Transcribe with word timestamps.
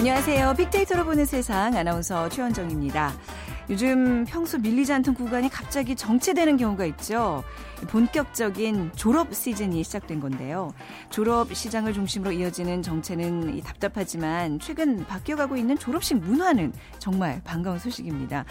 안녕하세요. 0.00 0.54
빅데이터로 0.54 1.04
보는 1.04 1.26
세상 1.26 1.76
아나운서 1.76 2.26
최원정입니다. 2.30 3.12
요즘 3.68 4.24
평소 4.24 4.56
밀리지 4.56 4.90
않던 4.94 5.12
구간이 5.12 5.50
갑자기 5.50 5.94
정체되는 5.94 6.56
경우가 6.56 6.86
있죠. 6.86 7.44
본격적인 7.88 8.92
졸업 8.94 9.34
시즌이 9.34 9.82
시작된 9.82 10.20
건데요. 10.20 10.72
졸업 11.10 11.54
시장을 11.54 11.92
중심으로 11.92 12.32
이어지는 12.32 12.82
정체는 12.82 13.60
답답하지만 13.62 14.58
최근 14.58 15.04
바뀌어가고 15.06 15.56
있는 15.56 15.78
졸업식 15.78 16.18
문화는 16.18 16.72
정말 16.98 17.40
반가운 17.44 17.78
소식입니다. 17.78 18.44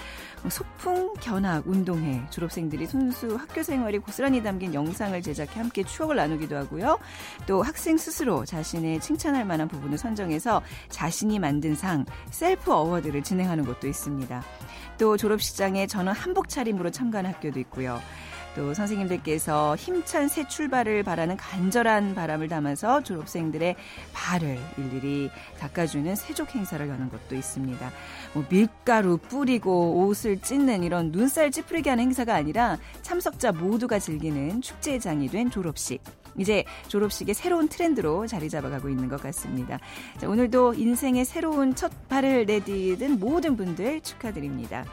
소풍, 0.50 1.14
견학, 1.22 1.68
운동회, 1.68 2.24
졸업생들이 2.30 2.86
순수 2.86 3.36
학교 3.36 3.64
생활이 3.64 4.00
고스란히 4.00 4.42
담긴 4.42 4.74
영상을 4.74 5.22
제작해 5.22 5.60
함께 5.60 5.84
추억을 5.84 6.16
나누기도 6.16 6.56
하고요. 6.56 7.00
또 7.46 7.62
학생 7.62 7.98
스스로 7.98 8.46
자신의 8.46 9.00
칭찬할 9.00 9.46
만한 9.46 9.68
부분을 9.68 9.98
선정해서 9.98 10.62
자신이 10.90 11.40
만든 11.40 11.76
상, 11.76 12.06
셀프 12.32 12.72
어워드를 12.72 13.24
진행하는 13.24 13.66
것도 13.66 13.88
있습니다. 13.88 14.44
또 14.98 15.18
졸업식장에 15.18 15.88
저는 15.88 16.14
한복 16.14 16.50
차림으로 16.50 16.92
참가하는 16.92 17.32
학교도 17.32 17.60
있고요. 17.62 18.00
또 18.56 18.74
선생님들께서 18.74 19.76
힘찬 19.76 20.28
새 20.28 20.48
출발을 20.48 21.04
바라는 21.04 21.38
간절한 21.38 22.16
바람을 22.16 22.48
담아서 22.48 23.04
졸업생들의 23.04 23.76
발을 24.14 24.60
일일이 24.78 25.30
닦아주는 25.60 26.16
세족 26.16 26.56
행사를 26.56 26.88
여는 26.88 27.10
것도 27.10 27.36
있습니다. 27.36 27.92
뭐 28.34 28.46
밀가루 28.50 29.18
뿌리고 29.18 30.06
옷을 30.06 30.42
찢는 30.42 30.84
이런 30.84 31.12
눈살 31.12 31.52
찌푸리게 31.52 31.90
하는 31.90 32.06
행사가 32.06 32.36
아니라 32.36 32.78
참석자 33.02 33.52
모두가 33.52 34.00
즐기는 34.00 34.62
축제의 34.62 35.00
장이 35.00 35.28
된 35.28 35.50
졸업식. 35.50 36.02
이제 36.38 36.64
졸업식의 36.88 37.36
새로운 37.36 37.68
트렌드로 37.68 38.28
자리 38.28 38.50
잡아가고 38.50 38.90
있는 38.90 39.10
것 39.10 39.22
같습니다. 39.22 39.80
자, 40.18 40.30
오늘도 40.30 40.76
인생의 40.76 41.26
새로운 41.26 41.76
첫 41.76 41.92
발을 42.08 42.46
내디딘 42.46 43.20
모든 43.20 43.58
분들 43.58 44.02
축하드립니다. 44.02 44.86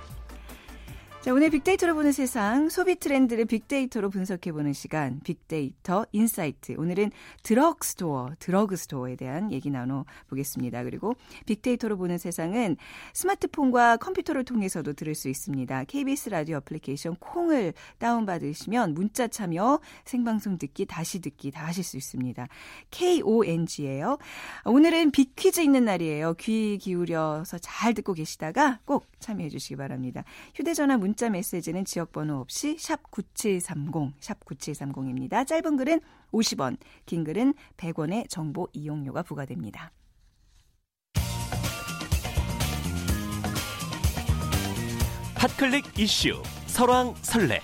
자, 1.27 1.35
오늘 1.35 1.51
빅데이터로 1.51 1.97
보는 1.97 2.13
세상 2.13 2.69
소비 2.69 2.95
트렌드를 2.95 3.47
빅데이터로 3.47 4.11
분석해보는 4.11 4.73
시간 4.73 5.19
빅데이터 5.25 6.07
insight 6.12 6.77
오늘은 6.79 7.11
드럭스토어 7.43 8.35
드러그스토어에 8.39 9.17
대한 9.17 9.51
얘기 9.51 9.69
나눠보겠습니다. 9.71 10.85
그리고 10.85 11.17
빅데이터로 11.47 11.97
보는 11.97 12.19
세상은 12.19 12.77
스마트폰과 13.13 13.97
컴퓨터를 13.97 14.45
통해서도 14.45 14.93
들을 14.93 15.17
수 15.17 15.29
있습니다. 15.29 15.83
KBS 15.89 16.29
라디오 16.29 16.59
애플리케이션 16.59 17.17
콩을 17.17 17.73
다운받으시면 17.99 18.95
문자 18.95 19.27
참여 19.27 19.81
생방송 20.05 20.59
듣기 20.59 20.87
다시 20.87 21.21
듣기 21.21 21.51
다 21.51 21.67
하실 21.67 21.83
수 21.83 21.97
있습니다. 21.97 22.47
KONG예요. 22.93 24.19
오늘은 24.65 25.11
빅퀴즈 25.11 25.59
있는 25.59 25.87
날이에요. 25.87 26.35
귀 26.35 26.79
기울여서 26.79 27.59
잘 27.59 27.95
듣고 27.95 28.13
계시다가 28.13 28.79
꼭 28.85 29.07
참여해 29.19 29.49
주시기 29.49 29.75
바랍니다. 29.75 30.23
휴대전화 30.55 30.99
문 30.99 31.16
문자 31.17 31.31
메시지는 31.31 31.86
지역번호 31.86 32.34
없이 32.41 32.77
샵 32.78 33.11
9730, 33.11 34.12
샵 34.20 34.39
9730입니다. 34.45 35.47
짧은 35.47 35.78
글은 35.78 36.03
50원, 36.31 36.77
긴 37.06 37.25
글은 37.25 37.55
100원의 37.78 38.28
정보 38.28 38.69
이용료가 38.75 39.23
부과됩니다. 39.23 39.92
hot 45.36 45.60
click 45.60 45.98
이슈 45.98 46.42
설왕설래 46.67 47.62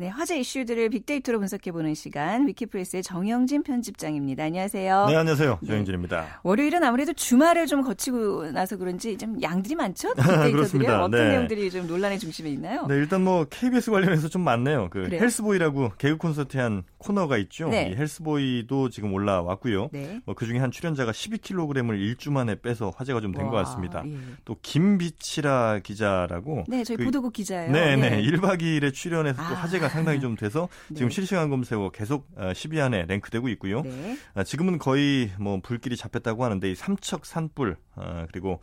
네, 0.00 0.08
화제 0.10 0.38
이슈들을 0.38 0.90
빅데이터로 0.90 1.40
분석해보는 1.40 1.94
시간 1.94 2.46
위키프레스의 2.46 3.02
정영진 3.02 3.64
편집장입니다. 3.64 4.44
안녕하세요. 4.44 5.06
네, 5.08 5.16
안녕하세요. 5.16 5.58
네. 5.60 5.66
정영진입니다. 5.66 6.20
네. 6.20 6.28
월요일은 6.44 6.84
아무래도 6.84 7.12
주말을 7.12 7.66
좀 7.66 7.82
거치고 7.82 8.52
나서 8.52 8.76
그런지 8.76 9.18
좀 9.18 9.42
양들이 9.42 9.74
많죠? 9.74 10.14
빅데이터들이 10.14 10.86
어떤 10.86 11.10
네. 11.10 11.28
내용들이 11.30 11.68
좀 11.72 11.88
논란의 11.88 12.20
중심에 12.20 12.48
있나요? 12.50 12.86
네, 12.86 12.94
일단 12.94 13.24
뭐 13.24 13.44
KBS 13.50 13.90
관련해서 13.90 14.28
좀 14.28 14.42
많네요. 14.42 14.88
그 14.88 15.02
그래요? 15.02 15.20
헬스보이라고 15.20 15.90
개그 15.98 16.16
콘서트한 16.18 16.84
코너가 16.98 17.36
있죠. 17.38 17.68
네. 17.68 17.90
이 17.90 17.96
헬스보이도 17.96 18.90
지금 18.90 19.12
올라왔고요. 19.12 19.88
네. 19.92 20.20
뭐 20.24 20.36
그중에 20.36 20.60
한 20.60 20.70
출연자가 20.70 21.10
12kg을 21.10 21.98
일주 21.98 22.30
만에 22.30 22.54
빼서 22.60 22.92
화제가 22.96 23.20
좀 23.20 23.32
된 23.32 23.46
것 23.48 23.56
같습니다. 23.56 24.04
예. 24.06 24.16
또 24.44 24.56
김비치라 24.62 25.80
기자라고 25.82 26.64
네, 26.68 26.84
저희 26.84 26.96
그, 26.98 27.04
보도국 27.04 27.32
기자예요. 27.32 27.72
네, 27.72 27.96
네. 27.96 28.22
1박 28.22 28.60
2일에 28.60 28.92
출연해서 28.94 29.36
또 29.36 29.54
아. 29.54 29.58
화제가 29.58 29.87
상당히 29.88 30.20
좀 30.20 30.36
돼서 30.36 30.68
네. 30.88 30.96
지금 30.96 31.10
실시간 31.10 31.50
검색어 31.50 31.90
계속 31.90 32.28
10위 32.36 32.78
어, 32.78 32.84
안에 32.84 33.06
랭크되고 33.06 33.48
있고요. 33.50 33.82
네. 33.82 34.16
아, 34.34 34.44
지금은 34.44 34.78
거의 34.78 35.30
뭐 35.38 35.60
불길이 35.60 35.96
잡혔다고 35.96 36.44
하는데 36.44 36.70
이 36.70 36.74
삼척 36.74 37.26
산불 37.26 37.76
어, 37.96 38.26
그리고 38.30 38.60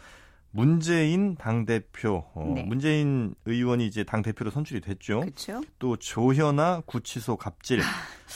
문재인 0.56 1.36
당 1.36 1.66
대표, 1.66 2.24
어, 2.34 2.54
네. 2.56 2.64
문재인 2.64 3.36
의원이 3.44 3.86
이제 3.86 4.06
당 4.06 4.22
대표로 4.22 4.52
선출이 4.52 4.80
됐죠. 4.80 5.20
그쵸? 5.20 5.62
또 5.80 5.98
조현아 5.98 6.84
구치소 6.86 7.36
갑질. 7.36 7.82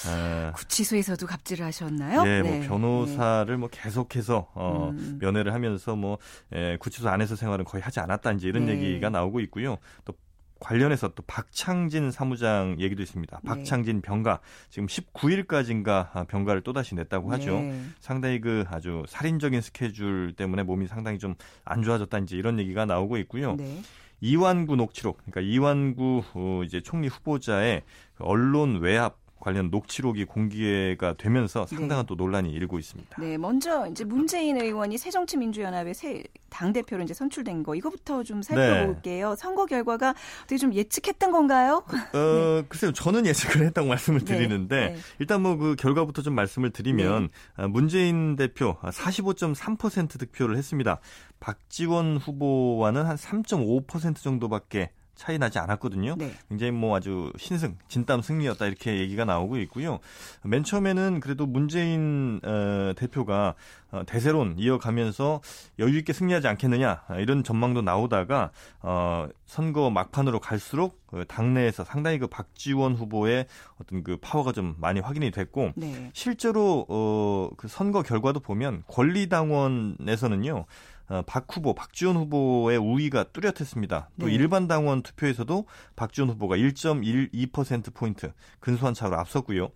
아, 0.06 0.52
구치소에서도 0.54 1.26
갑질을 1.26 1.66
하셨나요? 1.66 2.24
네, 2.24 2.42
뭐 2.42 2.52
네. 2.52 2.58
뭐 2.58 2.68
변호사를 2.68 3.54
네. 3.54 3.58
뭐 3.58 3.70
계속해서 3.70 4.50
어, 4.54 4.90
음. 4.92 5.18
면회를 5.22 5.54
하면서 5.54 5.96
뭐 5.96 6.18
에, 6.52 6.76
구치소 6.76 7.08
안에서 7.08 7.38
생활은 7.38 7.64
거의 7.64 7.82
하지 7.82 8.02
않았다 8.02 8.34
이제 8.34 8.50
이런 8.50 8.66
네. 8.66 8.74
얘기가 8.74 9.10
나오고 9.10 9.40
있고요. 9.40 9.78
또 10.04 10.14
관련해서 10.60 11.10
또 11.10 11.24
박창진 11.26 12.12
사무장 12.12 12.76
얘기도 12.80 13.02
있습니다. 13.02 13.40
네. 13.44 13.48
박창진 13.48 14.02
병가 14.02 14.40
지금 14.70 14.88
19일까지인가 14.88 16.28
병가를 16.28 16.62
또다시 16.62 16.96
냈다고 16.96 17.32
하죠. 17.34 17.60
네. 17.60 17.82
상당히 18.00 18.42
그 18.42 18.66
아주 18.70 19.04
살인적인 19.08 19.62
스케줄 19.62 20.34
때문에 20.36 20.64
몸이 20.64 20.88
상당히 20.88 21.18
좀 21.20 21.36
안 21.70 21.84
좋아졌다는지 21.84 22.36
이런 22.36 22.60
얘기가 22.60 22.86
나오고 22.86 23.18
있고요. 23.18 23.56
네. 23.56 23.82
이완구 24.22 24.76
녹취록, 24.76 25.18
그러니까 25.18 25.42
이완구 25.42 26.24
어, 26.34 26.62
이제 26.66 26.82
총리 26.82 27.08
후보자의 27.08 27.84
그 28.16 28.24
언론 28.26 28.80
외압 28.82 29.18
관련 29.40 29.70
녹취록이 29.70 30.26
공개가 30.26 31.14
되면서 31.14 31.66
상당한 31.66 32.06
네. 32.06 32.08
또 32.08 32.16
논란이 32.16 32.52
일고 32.52 32.80
있습니다. 32.80 33.22
네, 33.22 33.38
먼저 33.38 33.88
이제 33.88 34.04
문재인 34.04 34.58
의원이 34.60 34.98
새정치민주연합의 34.98 35.94
새 35.94 36.24
당 36.50 36.74
대표로 36.74 37.04
이제 37.04 37.14
선출된 37.14 37.64
거 37.64 37.76
이거부터 37.76 38.24
좀 38.24 38.42
살펴볼게요. 38.42 39.30
네. 39.30 39.36
선거 39.38 39.66
결과가 39.66 40.16
어떻게 40.40 40.58
좀 40.58 40.74
예측했던 40.74 41.32
건가요? 41.32 41.84
어, 42.14 42.18
네. 42.18 42.66
글쎄요. 42.68 42.92
저는 42.92 43.26
예측을 43.26 43.66
했다고 43.68 43.88
말씀을 43.88 44.20
네. 44.22 44.26
드리는데 44.26 44.90
네. 44.90 44.98
일단 45.20 45.42
뭐 45.42 45.60
그 45.60 45.76
결과부터 45.76 46.22
좀 46.22 46.36
말씀을 46.36 46.70
드리면 46.72 47.24
네. 47.24 47.30
아, 47.64 47.68
문재인 47.68 48.38
대표 48.38 48.78
45.3% 48.82 50.18
득표를 50.20 50.56
했습니다. 50.58 51.00
박지원 51.42 52.18
후보와는 52.18 53.06
한 53.06 53.18
3.5% 53.18 54.16
정도밖에 54.18 54.92
차이 55.20 55.38
나지 55.38 55.60
않았거든요. 55.60 56.16
네. 56.18 56.32
굉장히 56.48 56.72
뭐 56.72 56.96
아주 56.96 57.34
신승, 57.38 57.78
진땀 57.90 58.22
승리였다 58.22 58.66
이렇게 58.66 59.00
얘기가 59.00 59.26
나오고 59.26 59.58
있고요. 59.58 60.00
맨 60.46 60.64
처음에는 60.64 61.20
그래도 61.20 61.46
문재인 61.46 62.40
어, 62.42 62.94
대표가 62.96 63.54
어, 63.92 64.04
대세론 64.06 64.56
이어가면서 64.58 65.42
여유 65.78 65.98
있게 65.98 66.14
승리하지 66.14 66.48
않겠느냐 66.48 67.04
이런 67.18 67.44
전망도 67.44 67.82
나오다가 67.82 68.52
어, 68.82 69.28
선거 69.46 69.90
막판으로 69.90 70.40
갈수록 70.40 71.02
그 71.08 71.26
당내에서 71.28 71.84
상당히 71.84 72.18
그 72.18 72.28
박지원 72.28 72.96
후보의 72.96 73.46
어떤 73.82 74.04
그 74.04 74.16
파워가 74.22 74.54
좀 74.54 74.76
많이 74.80 75.02
확인이 75.02 75.32
됐고 75.32 75.74
네. 75.76 76.12
실제로 76.14 76.86
어, 76.88 77.50
그 77.58 77.68
선거 77.68 78.04
결과도 78.04 78.40
보면 78.40 78.84
권리당원에서는요. 78.88 80.66
어, 81.10 81.24
박 81.26 81.46
후보, 81.50 81.74
박지원 81.74 82.16
후보의 82.16 82.78
우위가 82.78 83.26
뚜렷했습니다. 83.32 84.10
또 84.20 84.28
네. 84.28 84.34
일반 84.34 84.68
당원 84.68 85.02
투표에서도 85.02 85.66
박지원 85.96 86.30
후보가 86.30 86.56
1.12% 86.56 87.94
포인트 87.94 88.32
근소한 88.60 88.94
차로 88.94 89.18
앞섰고요. 89.18 89.72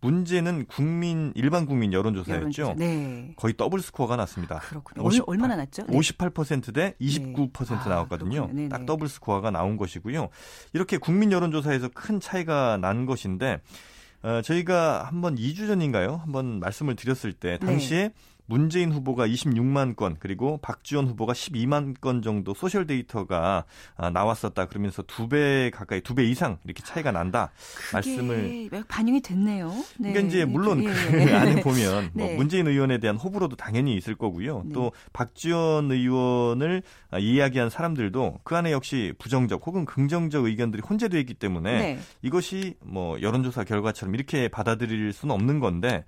문제는 0.00 0.66
국민 0.66 1.32
일반 1.34 1.66
국민 1.66 1.92
여론조사였죠. 1.92 2.36
여론조사. 2.36 2.74
네. 2.74 3.32
거의 3.36 3.56
더블 3.56 3.80
스코어가 3.80 4.16
났습니다. 4.16 4.56
아, 4.56 4.60
그렇군요. 4.60 5.04
50, 5.04 5.28
얼마나 5.28 5.56
났죠? 5.56 5.84
네. 5.86 5.96
58%대 5.96 6.94
29% 7.00 7.66
네. 7.66 7.74
아, 7.74 7.88
나왔거든요. 7.88 8.50
아, 8.52 8.68
딱 8.68 8.86
더블 8.86 9.08
스코어가 9.08 9.50
나온 9.50 9.76
것이고요. 9.76 10.28
이렇게 10.74 10.98
국민 10.98 11.32
여론조사에서 11.32 11.88
큰 11.94 12.20
차이가 12.20 12.76
난 12.76 13.06
것인데 13.06 13.60
어, 14.22 14.42
저희가 14.42 15.04
한번 15.04 15.36
2주 15.36 15.66
전인가요? 15.66 16.16
한번 16.16 16.60
말씀을 16.60 16.94
드렸을 16.94 17.32
때 17.32 17.58
당시에 17.58 18.08
네. 18.08 18.14
문재인 18.46 18.92
후보가 18.92 19.26
26만 19.26 19.96
건 19.96 20.16
그리고 20.18 20.58
박지원 20.62 21.06
후보가 21.08 21.32
12만 21.32 22.00
건 22.00 22.22
정도 22.22 22.54
social 22.54 22.86
데이터가 22.86 23.64
아, 23.96 24.10
나왔었다 24.10 24.66
그러면서 24.66 25.02
두 25.02 25.28
배 25.28 25.70
가까이 25.74 26.00
두 26.00 26.14
배 26.14 26.24
이상 26.24 26.58
이렇게 26.64 26.82
차이가 26.84 27.10
난다 27.10 27.50
말씀을 27.92 28.70
반영이 28.88 29.20
됐네요. 29.20 29.68
네. 29.98 30.12
그러니까 30.12 30.20
이제 30.28 30.44
물론 30.44 30.82
예. 30.84 30.88
그 30.88 31.34
안에 31.36 31.60
보면 31.62 32.10
뭐 32.14 32.26
네. 32.26 32.36
문재인 32.36 32.66
의원에 32.68 32.98
대한 32.98 33.16
호불호도 33.16 33.56
당연히 33.56 33.96
있을 33.96 34.14
거고요. 34.14 34.62
네. 34.66 34.72
또 34.72 34.92
박지원 35.12 35.90
의원을 35.90 36.82
이야기한 37.18 37.70
사람들도 37.70 38.40
그 38.44 38.56
안에 38.56 38.72
역시 38.72 39.12
부정적 39.18 39.66
혹은 39.66 39.84
긍정적 39.84 40.44
의견들이 40.44 40.82
혼재되어 40.88 41.18
있기 41.20 41.34
때문에 41.34 41.78
네. 41.78 41.98
이것이 42.22 42.74
뭐 42.82 43.20
여론조사 43.20 43.64
결과처럼 43.64 44.14
이렇게 44.14 44.48
받아들일 44.48 45.12
수는 45.12 45.34
없는 45.34 45.58
건데 45.60 46.04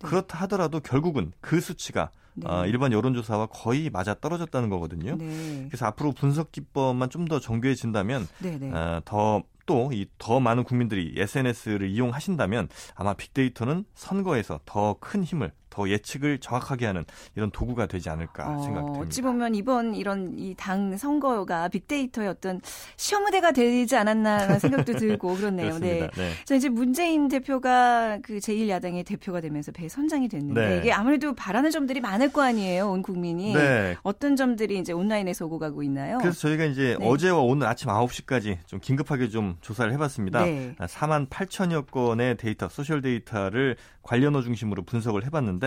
네. 0.00 0.08
그렇다 0.08 0.38
하더라도 0.42 0.80
결국은 0.80 1.32
그 1.40 1.60
수치 1.60 1.81
가 1.90 2.10
네. 2.34 2.46
어, 2.48 2.64
일반 2.66 2.92
여론조사와 2.92 3.46
거의 3.46 3.90
맞아 3.90 4.14
떨어졌다는 4.14 4.68
거거든요. 4.70 5.16
네. 5.16 5.66
그래서 5.68 5.86
앞으로 5.86 6.12
분석 6.12 6.52
기법만 6.52 7.10
좀 7.10 7.26
더 7.26 7.40
정교해진다면. 7.40 8.28
어, 8.72 9.00
더또이더 9.04 10.40
많은 10.40 10.64
국민들이 10.64 11.14
SNS를 11.16 11.88
이용하신다면 11.90 12.68
아마 12.94 13.14
빅데이터는 13.14 13.84
선거에서 13.94 14.60
더 14.64 14.96
큰 15.00 15.24
힘을 15.24 15.52
더 15.72 15.88
예측을 15.88 16.38
정확하게 16.38 16.84
하는 16.86 17.04
이런 17.34 17.50
도구가 17.50 17.86
되지 17.86 18.10
않을까 18.10 18.56
어, 18.56 18.62
생각됩니다. 18.62 19.04
어찌 19.06 19.22
보면 19.22 19.54
이번 19.54 19.94
이런 19.94 20.34
이 20.38 20.54
당 20.54 20.96
선거가 20.96 21.68
빅데이터의 21.68 22.28
어떤 22.28 22.60
시험 22.96 23.24
무대가 23.24 23.52
되지 23.52 23.96
않았나라는 23.96 24.58
생각도 24.58 24.92
들고 24.94 25.34
그렇네요. 25.36 25.78
네. 25.78 26.08
네. 26.14 26.30
자 26.44 26.54
이제 26.54 26.68
문재인 26.68 27.28
대표가 27.28 28.18
그 28.22 28.36
제1야당의 28.36 29.06
대표가 29.06 29.40
되면서 29.40 29.72
배 29.72 29.88
선장이 29.88 30.28
됐는데 30.28 30.68
네. 30.68 30.76
이게 30.78 30.92
아무래도 30.92 31.34
바라는 31.34 31.70
점들이 31.70 32.00
많을 32.00 32.32
거 32.32 32.42
아니에요. 32.42 32.90
온 32.90 33.02
국민이. 33.02 33.54
네. 33.54 33.96
어떤 34.02 34.36
점들이 34.36 34.78
이제 34.78 34.92
온라인에서 34.92 35.46
오고 35.46 35.58
가고 35.58 35.82
있나요? 35.82 36.18
그래서 36.18 36.38
저희가 36.40 36.64
이제 36.66 36.96
네. 37.00 37.06
어제와 37.08 37.38
오늘 37.40 37.66
아침 37.66 37.88
9시까지 37.88 38.58
좀 38.66 38.78
긴급하게 38.78 39.28
좀 39.30 39.56
조사를 39.62 39.90
해봤습니다. 39.94 40.44
네. 40.44 40.74
4만 40.78 41.28
8천여 41.28 41.90
건의 41.90 42.36
데이터, 42.36 42.68
social 42.68 43.00
데이터를 43.00 43.76
관련어 44.02 44.42
중심으로 44.42 44.82
분석을 44.82 45.24
해봤는데 45.26 45.61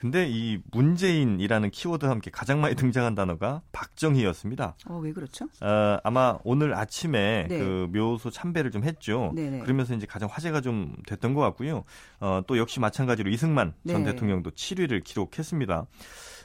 근데 0.00 0.26
이 0.30 0.58
문재인이라는 0.72 1.70
키워드와 1.70 2.10
함께 2.10 2.30
가장 2.30 2.62
많이 2.62 2.74
등장한 2.74 3.14
단어가 3.14 3.60
박정희였습니다. 3.72 4.74
어, 4.86 4.98
왜 4.98 5.12
그렇죠? 5.12 5.44
어, 5.60 5.98
아마 6.02 6.38
오늘 6.42 6.72
아침에 6.74 7.46
네. 7.50 7.58
그 7.58 7.86
묘소 7.92 8.30
참배를 8.30 8.70
좀 8.70 8.82
했죠. 8.82 9.30
네네. 9.36 9.58
그러면서 9.58 9.94
이제 9.94 10.06
가장 10.06 10.30
화제가 10.32 10.62
좀 10.62 10.96
됐던 11.06 11.34
것 11.34 11.42
같고요. 11.42 11.84
어, 12.20 12.40
또 12.46 12.56
역시 12.56 12.80
마찬가지로 12.80 13.30
이승만 13.30 13.74
전 13.86 14.04
네. 14.04 14.12
대통령도 14.12 14.52
7위를 14.52 15.04
기록했습니다. 15.04 15.86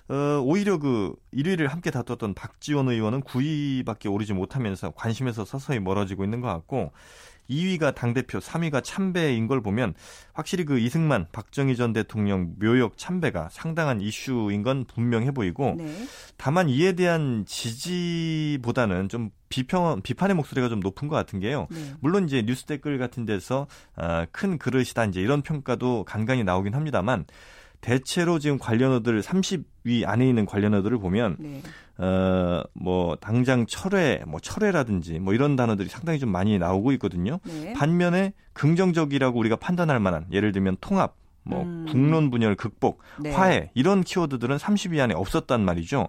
어, 0.08 0.42
오히려 0.44 0.78
그 0.78 1.16
1위를 1.34 1.68
함께 1.68 1.92
다퉜던 1.92 2.34
박지원 2.34 2.90
의원은 2.90 3.22
9위밖에 3.22 4.12
오르지 4.12 4.34
못하면서 4.34 4.92
관심에서 4.92 5.46
서서히 5.46 5.80
멀어지고 5.80 6.26
있는 6.26 6.42
것 6.42 6.48
같고 6.50 6.92
2위가 7.50 7.96
당대표, 7.96 8.40
3위가 8.40 8.84
참배인 8.84 9.48
걸 9.48 9.62
보면 9.62 9.94
확실히 10.34 10.66
그 10.66 10.80
이승만, 10.80 11.28
박정희 11.32 11.76
전 11.76 11.94
대통령 11.94 12.54
묘역 12.60 12.98
참배가 12.98 13.50
상당한 13.52 14.02
이슈인 14.02 14.64
건 14.64 14.86
분명해 14.86 15.32
보이고 15.32 15.76
네. 15.78 15.86
다만 16.38 16.70
이에 16.70 16.94
대한 16.94 17.46
지지보다는 17.46 19.10
좀 19.10 19.30
비평, 19.50 20.02
비판의 20.02 20.36
목소리가 20.36 20.70
좀 20.70 20.80
높은 20.80 21.08
것 21.08 21.16
같은 21.16 21.40
게요. 21.40 21.68
네. 21.72 21.94
물론 22.02 22.26
이제 22.26 22.42
뉴스 22.42 22.66
댓글 22.66 22.98
같은 22.98 23.26
데서 23.26 23.68
아, 23.96 24.26
큰 24.32 24.58
그릇이다 24.58 25.06
이제 25.06 25.22
이런 25.22 25.42
평가도 25.42 26.04
간간히 26.06 26.44
나오긴 26.44 26.74
합니다만 26.74 27.26
대체로 27.86 28.40
지금 28.40 28.58
관련어들 28.58 29.22
30위 29.22 30.08
안에 30.08 30.28
있는 30.28 30.48
관련어들을 30.48 30.98
보면 30.98 31.38
네. 31.40 31.62
어뭐 31.98 33.18
당장 33.22 33.68
철회 33.68 34.24
뭐 34.26 34.40
철회라든지 34.40 35.20
뭐 35.20 35.36
이런 35.36 35.56
단어들이 35.56 35.88
상당히 35.88 36.18
좀 36.18 36.32
많이 36.32 36.58
나오고 36.58 36.92
있거든요. 36.94 37.40
네. 37.46 37.74
반면에 37.74 38.34
긍정적이라고 38.54 39.38
우리가 39.38 39.58
판단할 39.58 40.00
만한 40.00 40.26
예를 40.32 40.52
들면 40.52 40.78
통합 40.82 41.16
뭐 41.44 41.62
음. 41.62 41.86
국론 41.88 42.32
분열 42.32 42.56
극복, 42.56 43.04
네. 43.20 43.32
화해 43.32 43.70
이런 43.76 44.02
키워드들은 44.02 44.58
30위 44.58 45.00
안에 45.00 45.14
없었단 45.14 45.64
말이죠. 45.64 46.08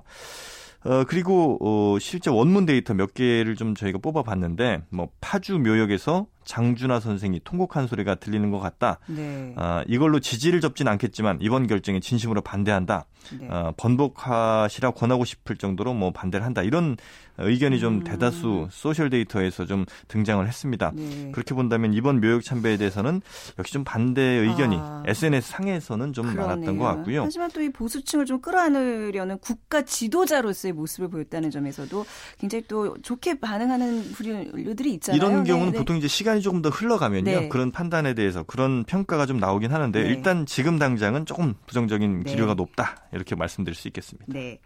어, 0.85 1.05
그리고, 1.07 1.59
어, 1.61 1.99
실제 1.99 2.31
원문 2.31 2.65
데이터 2.65 2.95
몇 2.95 3.13
개를 3.13 3.57
좀 3.57 3.75
저희가 3.75 3.99
뽑아봤는데, 3.99 4.83
뭐, 4.91 5.09
파주 5.21 5.59
묘역에서 5.59 6.27
장준하 6.47 7.01
선생이 7.01 7.41
통곡한 7.45 7.87
소리가 7.87 8.15
들리는 8.15 8.51
것 8.51 8.59
같다. 8.59 8.99
네. 9.07 9.53
아, 9.57 9.85
이걸로 9.87 10.19
지지를 10.21 10.63
접진 10.63 10.89
않겠지만 10.89 11.39
이번 11.43 11.67
결정에 11.67 12.01
진심으로 12.01 12.41
반대한다. 12.41 13.05
네. 13.39 13.49
아, 13.51 13.73
번복하시라 13.77 14.93
권하고 14.93 15.25
싶을 15.27 15.57
정도로 15.57 15.93
뭐 15.93 16.13
반대를 16.13 16.47
한다. 16.47 16.63
이런 16.63 16.97
의견이 17.39 17.81
좀 17.81 17.97
음. 17.97 18.05
대다수 18.05 18.69
social 18.71 19.11
데이터에서 19.11 19.67
좀 19.67 19.85
등장을 20.09 20.47
했습니다. 20.47 20.93
네. 20.95 21.31
그렇게 21.33 21.55
본다면 21.55 21.93
이번 21.93 22.21
묘역 22.23 22.43
참배에 22.43 22.79
대해서는 22.79 23.21
역시 23.59 23.75
좀 23.75 23.85
반대 23.85 24.23
의견이 24.23 24.77
아. 24.81 25.03
SNS 25.07 25.51
상에서는 25.51 26.13
좀 26.15 26.27
그러네요. 26.33 26.47
많았던 26.47 26.79
것 26.79 26.85
같고요. 26.85 27.25
하지만 27.25 27.51
또 27.51 27.61
이 27.67 27.69
보수층을 27.71 28.27
좀 28.27 28.41
끌어안으려는 28.41 29.39
국가 29.39 29.83
지도자로서의 29.83 30.73
모습을 30.73 31.09
보였다는 31.09 31.51
점에서도 31.51 32.07
굉장히 32.39 32.65
또 32.69 32.97
좋게 33.03 33.41
반응하는 33.41 34.13
분들이 34.13 34.95
있잖아요. 34.95 35.17
이런 35.19 35.43
경우는 35.43 35.67
네, 35.67 35.73
네. 35.73 35.79
보통 35.79 35.97
이제 35.97 36.07
시간 36.07 36.36
시간이 36.37 36.43
조금 36.43 36.63
더 36.63 36.69
흘러가면요. 36.69 37.25
네. 37.25 37.49
그런 37.49 37.71
판단에 37.71 38.15
대해서 38.15 38.43
그런 38.43 38.85
평가가 38.85 39.27
좀 39.27 39.39
나오긴 39.39 39.73
하는데 39.73 40.03
네. 40.03 40.09
일단 40.09 40.47
지금 40.47 40.79
당장은 40.79 41.27
조금 41.27 41.55
부정적인 41.67 42.23
네. 42.25 42.31
기류가 42.31 42.55
높다. 42.55 42.97
이렇게 43.13 43.35
말씀드릴 43.35 43.75
수 43.75 43.89
있겠습니다. 43.89 44.27
네. 44.29 44.59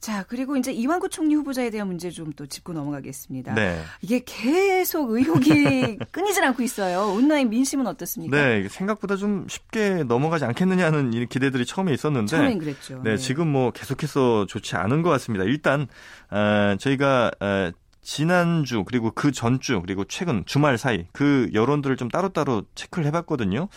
자, 0.00 0.24
그리고 0.28 0.56
이제 0.56 0.72
이완구 0.72 1.10
총리 1.10 1.34
후보자에 1.34 1.68
대한 1.68 1.86
문제 1.86 2.08
좀 2.10 2.30
또 2.36 2.46
짚고 2.46 2.72
넘어가겠습니다. 2.72 3.54
네. 3.54 3.82
이게 4.00 4.22
계속 4.24 5.10
의혹이 5.10 5.98
끊이질 6.12 6.44
않고 6.44 6.62
있어요. 6.62 7.12
온라인 7.12 7.50
민심은 7.50 7.86
어떻습니까? 7.86 8.34
네, 8.36 8.68
생각보다 8.68 9.16
좀 9.16 9.46
쉽게 9.48 10.04
넘어가지 10.04 10.44
않겠느냐는 10.44 11.10
기대들이 11.28 11.66
처음에 11.66 11.92
있었는데. 11.92 12.28
처음엔 12.28 12.58
그랬죠. 12.58 13.02
네, 13.02 13.10
네. 13.10 13.16
지금 13.16 13.48
뭐 13.48 13.72
계속해서 13.72 14.46
좋지 14.46 14.76
않은 14.76 15.02
것 15.02 15.10
같습니다. 15.10 15.44
일단, 15.44 15.88
어, 16.30 16.76
저희가, 16.78 17.32
어, 17.40 17.72
지난주 18.02 18.84
그리고 18.84 19.10
그 19.10 19.32
전주 19.32 19.80
그리고 19.80 20.04
최근 20.04 20.44
주말 20.46 20.78
사이 20.78 21.06
그 21.12 21.50
여론들을 21.52 21.96
좀 21.96 22.08
따로따로 22.08 22.64
체크를 22.74 23.06
해봤거든요. 23.06 23.68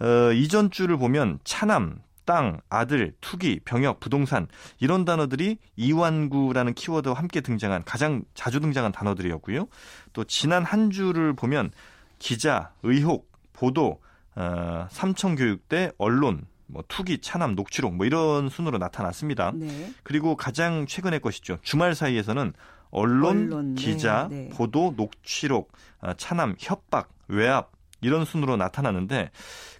어, 0.00 0.32
이전 0.32 0.70
주를 0.70 0.96
보면 0.96 1.38
차남, 1.44 1.98
땅, 2.24 2.60
아들, 2.68 3.14
투기, 3.20 3.60
병역, 3.64 4.00
부동산 4.00 4.48
이런 4.78 5.04
단어들이 5.04 5.58
이완구라는 5.76 6.74
키워드와 6.74 7.14
함께 7.14 7.40
등장한 7.40 7.84
가장 7.84 8.22
자주 8.34 8.60
등장한 8.60 8.92
단어들이었고요. 8.92 9.68
또 10.12 10.24
지난 10.24 10.64
한 10.64 10.90
주를 10.90 11.34
보면 11.34 11.70
기자, 12.18 12.72
의혹, 12.82 13.30
보도, 13.52 14.00
어, 14.34 14.86
삼청교육대, 14.90 15.92
언론, 15.98 16.46
뭐 16.66 16.82
투기, 16.88 17.18
차남, 17.20 17.54
녹취록 17.54 17.94
뭐 17.94 18.06
이런 18.06 18.48
순으로 18.48 18.78
나타났습니다. 18.78 19.52
네. 19.54 19.92
그리고 20.02 20.36
가장 20.36 20.86
최근의 20.86 21.20
것이죠. 21.20 21.58
주말 21.62 21.94
사이에서는 21.94 22.52
언론, 22.96 23.52
언론 23.52 23.74
네, 23.74 23.82
기자, 23.82 24.26
네, 24.30 24.48
네. 24.48 24.48
보도, 24.48 24.94
녹취록, 24.96 25.70
아, 26.00 26.14
차남, 26.14 26.54
협박, 26.58 27.10
외압 27.28 27.72
이런 28.00 28.24
순으로 28.24 28.56
나타나는데 28.56 29.30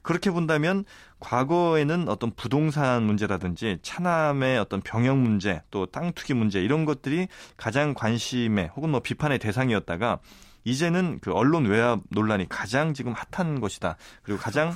그렇게 0.02 0.30
본다면 0.30 0.84
과거에는 1.20 2.08
어떤 2.08 2.30
부동산 2.34 3.04
문제라든지 3.04 3.78
차남의 3.82 4.58
어떤 4.58 4.80
병역 4.80 5.16
문제 5.16 5.62
또 5.70 5.86
땅 5.86 6.12
투기 6.12 6.34
문제 6.34 6.60
이런 6.60 6.84
것들이 6.84 7.28
가장 7.56 7.94
관심의 7.94 8.70
혹은 8.76 8.90
뭐 8.90 9.00
비판의 9.00 9.38
대상이었다가 9.38 10.20
이제는 10.66 11.20
그 11.22 11.32
언론 11.32 11.66
외압 11.66 12.00
논란이 12.10 12.48
가장 12.48 12.92
지금 12.92 13.14
핫한 13.30 13.60
것이다. 13.60 13.96
그리고 14.22 14.40
가장 14.40 14.74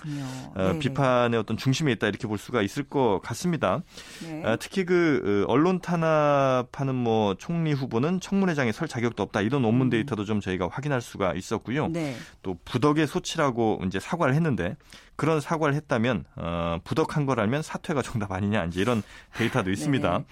어, 0.55 0.79
비판의 0.79 1.39
어떤 1.39 1.57
중심에 1.57 1.91
있다 1.93 2.07
이렇게 2.07 2.29
볼 2.29 2.39
수가 2.39 2.63
있을 2.63 2.85
것 2.85 3.21
같습니다. 3.25 3.83
네. 4.23 4.45
어, 4.45 4.57
특히 4.59 4.85
그 4.85 5.45
어, 5.49 5.53
언론 5.53 5.81
탄압하는 5.81 6.95
뭐 6.95 7.35
총리 7.35 7.73
후보는 7.73 8.21
청문회장에 8.21 8.71
설 8.71 8.87
자격도 8.87 9.21
없다 9.25 9.41
이런 9.41 9.63
논문 9.63 9.89
음. 9.89 9.91
데이터도 9.91 10.25
좀 10.25 10.41
저희가 10.41 10.69
확인할 10.71 11.01
수가 11.01 11.35
있었고요. 11.35 11.89
네. 11.89 12.15
또 12.43 12.57
부덕의 12.65 13.09
소치라고 13.09 13.83
이제 13.85 13.99
사과를 13.99 14.35
했는데 14.35 14.77
그런 15.17 15.41
사과를 15.41 15.75
했다면 15.75 16.25
어, 16.37 16.79
부덕한 16.85 17.27
걸 17.27 17.41
알면 17.41 17.63
사퇴가 17.63 18.03
정답 18.03 18.31
아니냐 18.31 18.67
이제 18.67 18.81
이런 18.81 19.03
데이터도 19.35 19.73
있습니다. 19.73 20.19
네. 20.19 20.25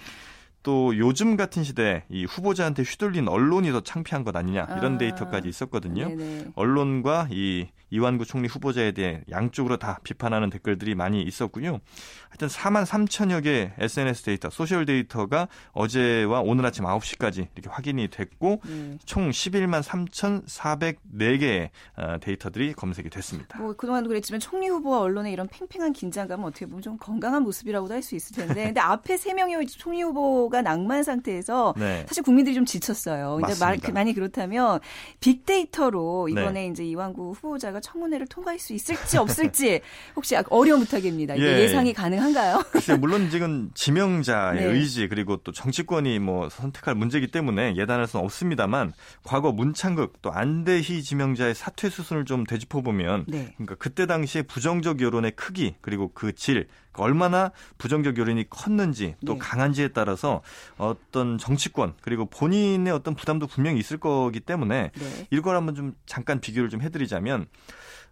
또 0.62 0.96
요즘 0.98 1.36
같은 1.36 1.62
시대에 1.64 2.04
이 2.08 2.24
후보자한테 2.24 2.82
휘둘린 2.82 3.28
언론이 3.28 3.70
더 3.72 3.80
창피한 3.80 4.24
것 4.24 4.34
아니냐 4.36 4.66
이런 4.78 4.94
아, 4.96 4.98
데이터까지 4.98 5.48
있었거든요. 5.48 6.08
네네. 6.08 6.46
언론과 6.54 7.28
이 7.30 7.68
이완구 7.90 8.26
총리 8.26 8.48
후보자에 8.48 8.92
대해 8.92 9.22
양쪽으로 9.30 9.78
다 9.78 9.98
비판하는 10.02 10.50
댓글들이 10.50 10.94
많이 10.94 11.22
있었고요. 11.22 11.80
하여튼 12.28 12.48
4만 12.48 12.84
3천여 12.84 13.44
개 13.44 13.72
SNS 13.78 14.24
데이터, 14.24 14.50
social 14.50 14.84
데이터가 14.84 15.48
어제와 15.72 16.40
오늘 16.40 16.66
아침 16.66 16.84
9시까지 16.84 17.46
이렇게 17.54 17.70
확인이 17.70 18.08
됐고 18.08 18.60
네. 18.66 18.98
총 19.06 19.30
11만 19.30 19.82
3,404개의 19.82 21.70
어, 21.96 22.18
데이터들이 22.20 22.74
검색이 22.74 23.08
됐습니다. 23.10 23.58
뭐 23.58 23.74
그동안도 23.74 24.08
그랬지만 24.08 24.40
총리 24.40 24.68
후보와 24.68 25.00
언론의 25.00 25.32
이런 25.32 25.48
팽팽한 25.48 25.92
긴장감은 25.92 26.44
어떻게 26.44 26.66
보면 26.66 26.82
좀 26.82 26.98
건강한 26.98 27.42
모습이라고도 27.42 27.94
할 27.94 27.98
수 27.98 28.14
있을 28.14 28.36
텐데 28.36 28.66
근데 28.66 28.80
앞에 28.80 29.16
세 29.16 29.34
명의 29.34 29.66
총리 29.66 30.02
후보 30.02 30.47
가 30.48 30.62
낭만 30.62 31.02
상태에서 31.02 31.74
네. 31.76 32.04
사실 32.08 32.22
국민들이 32.22 32.54
좀 32.54 32.64
지쳤어요. 32.64 33.38
근데 33.40 33.54
말, 33.60 33.78
많이 33.92 34.14
그렇다면 34.14 34.80
빅데이터로 35.20 36.28
이번에 36.28 36.52
네. 36.52 36.66
이제 36.68 36.84
이완구 36.84 37.32
후보자가 37.32 37.80
청문회를 37.80 38.26
통과할 38.26 38.58
수 38.58 38.72
있을지 38.72 39.18
없을지 39.18 39.80
혹시 40.16 40.36
어려운 40.50 40.80
부탁입니다. 40.80 41.38
예. 41.38 41.60
예상이 41.60 41.92
가능한가요? 41.92 42.64
글쎄 42.70 42.96
물론 42.96 43.30
지금 43.30 43.70
지명자의 43.74 44.60
네. 44.64 44.64
의지 44.64 45.08
그리고 45.08 45.36
또 45.38 45.52
정치권이 45.52 46.18
뭐 46.18 46.48
선택할 46.48 46.94
문제이기 46.94 47.30
때문에 47.30 47.76
예단할 47.76 48.06
수는 48.06 48.24
없습니다만 48.24 48.92
과거 49.22 49.52
문창극 49.52 50.20
또 50.22 50.32
안대희 50.32 51.02
지명자의 51.02 51.54
사퇴 51.54 51.90
수순을 51.90 52.24
좀 52.24 52.44
되짚어 52.44 52.82
보면 52.82 53.24
네. 53.28 53.52
그러니까 53.56 53.74
그때 53.76 54.06
당시에 54.06 54.42
부정적 54.42 55.00
여론의 55.00 55.32
크기 55.32 55.74
그리고 55.80 56.10
그 56.12 56.34
질, 56.34 56.68
얼마나 57.02 57.52
부정적 57.78 58.18
여론이 58.18 58.50
컸는지 58.50 59.14
또 59.26 59.34
네. 59.34 59.38
강한지에 59.38 59.88
따라서 59.88 60.42
어떤 60.76 61.38
정치권 61.38 61.94
그리고 62.00 62.26
본인의 62.26 62.92
어떤 62.92 63.14
부담도 63.14 63.46
분명히 63.46 63.78
있을 63.80 63.98
거기 63.98 64.40
때문에 64.40 64.90
네. 64.94 65.26
이걸 65.30 65.56
한번 65.56 65.74
좀 65.74 65.94
잠깐 66.06 66.40
비교를 66.40 66.68
좀 66.70 66.82
해드리자면 66.82 67.46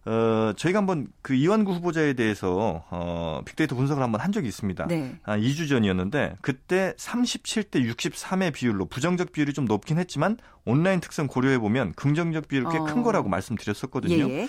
어, 0.07 0.53
저희가 0.55 0.79
한번 0.79 1.07
그 1.21 1.33
이완구 1.33 1.73
후보자에 1.73 2.13
대해서 2.13 2.85
어, 2.89 3.41
빅데이터 3.43 3.75
분석을 3.75 4.01
한번 4.01 4.21
한 4.21 4.31
적이 4.31 4.47
있습니다. 4.47 4.87
네. 4.87 5.19
아, 5.23 5.37
2주 5.37 5.67
전이었는데 5.67 6.37
그때 6.41 6.93
37대 6.97 7.85
63의 7.93 8.53
비율로 8.53 8.85
부정적 8.85 9.33
비율이 9.33 9.51
좀 9.51 9.65
높긴 9.65 9.97
했지만 9.97 10.37
온라인 10.63 11.01
특성 11.01 11.27
고려해 11.27 11.59
보면 11.59 11.91
긍정적 11.93 12.47
비율이 12.47 12.67
꽤큰 12.71 12.99
어. 12.99 13.03
거라고 13.03 13.27
말씀드렸었거든요. 13.27 14.29
예. 14.29 14.47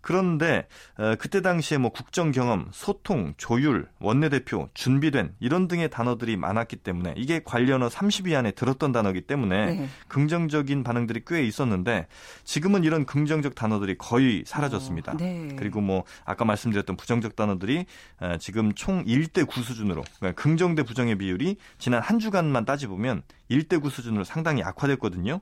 그런데 0.00 0.66
어, 0.96 1.14
그때 1.18 1.42
당시에 1.42 1.78
뭐 1.78 1.90
국정 1.90 2.30
경험, 2.30 2.68
소통, 2.72 3.34
조율, 3.36 3.88
원내대표, 3.98 4.68
준비된 4.74 5.34
이런 5.40 5.68
등의 5.68 5.90
단어들이 5.90 6.36
많았기 6.36 6.76
때문에 6.76 7.14
이게 7.16 7.40
관련어 7.44 7.88
30위 7.88 8.34
안에 8.34 8.52
들었던 8.52 8.92
단어이기 8.92 9.22
때문에 9.22 9.66
네. 9.66 9.88
긍정적인 10.08 10.82
반응들이 10.84 11.22
꽤 11.26 11.44
있었는데 11.44 12.06
지금은 12.44 12.84
이런 12.84 13.04
긍정적 13.06 13.54
단어들이 13.54 13.98
거의 13.98 14.44
사라졌습니다. 14.46 15.12
어, 15.12 15.16
네. 15.16 15.54
그리고 15.58 15.80
뭐 15.80 16.04
아까 16.24 16.44
말씀드렸던 16.44 16.96
부정적 16.96 17.36
단어들이 17.36 17.86
어, 18.20 18.36
지금 18.38 18.72
총 18.74 19.04
1대 19.04 19.46
9 19.46 19.62
수준으로 19.62 20.04
그러니까 20.18 20.40
긍정 20.40 20.74
대 20.74 20.82
부정의 20.82 21.18
비율이 21.18 21.56
지난 21.78 22.00
한 22.02 22.18
주간만 22.18 22.64
따지보면 22.64 23.22
1대9 23.50 23.90
수준으로 23.90 24.24
상당히 24.24 24.62
악화됐거든요. 24.62 25.40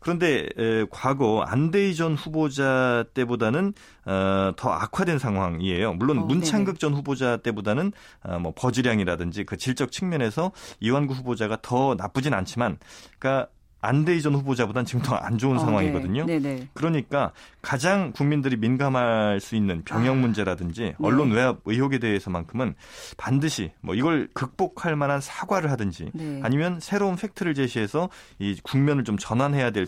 그런데 0.00 0.48
에, 0.56 0.86
과거 0.90 1.42
안대희 1.42 1.94
전 1.94 2.14
후보자 2.14 3.04
때보다는 3.14 3.72
어, 4.04 4.52
더 4.56 4.70
악화된 4.70 5.18
상황이에요. 5.18 5.94
물론 5.94 6.18
어, 6.18 6.20
문창극 6.22 6.78
전 6.78 6.94
후보자 6.94 7.38
때보다는 7.38 7.92
어, 8.22 8.38
뭐 8.38 8.52
버즈량이라든지 8.56 9.44
그 9.44 9.56
질적 9.56 9.92
측면에서 9.92 10.52
이완구 10.80 11.14
후보자가 11.14 11.58
더 11.62 11.94
나쁘진 11.96 12.34
않지만 12.34 12.78
그러니까 13.18 13.48
안대희 13.80 14.20
전 14.22 14.34
후보자보다는 14.34 14.84
지금 14.86 15.02
더 15.02 15.16
안 15.16 15.38
좋은 15.38 15.56
어, 15.56 15.60
상황이거든요. 15.60 16.24
네. 16.26 16.68
그러니까 16.74 17.32
가장 17.62 18.12
국민들이 18.12 18.56
민감할 18.56 19.40
수 19.40 19.56
있는 19.56 19.82
병역 19.84 20.12
아. 20.12 20.14
문제라든지 20.14 20.82
네. 20.82 20.94
언론 21.00 21.30
외압 21.32 21.58
의혹에 21.64 21.98
대해서만큼은 21.98 22.74
반드시 23.16 23.72
뭐 23.80 23.94
이걸 23.94 24.28
극복할 24.34 24.94
만한 24.96 25.20
사과를 25.20 25.70
하든지 25.70 26.10
네. 26.14 26.40
아니면 26.42 26.78
새로운 26.80 27.16
팩트를 27.16 27.54
제시해서 27.54 28.08
이 28.38 28.56
국면을 28.62 29.04
좀 29.04 29.16
전환해야 29.18 29.70
될 29.70 29.86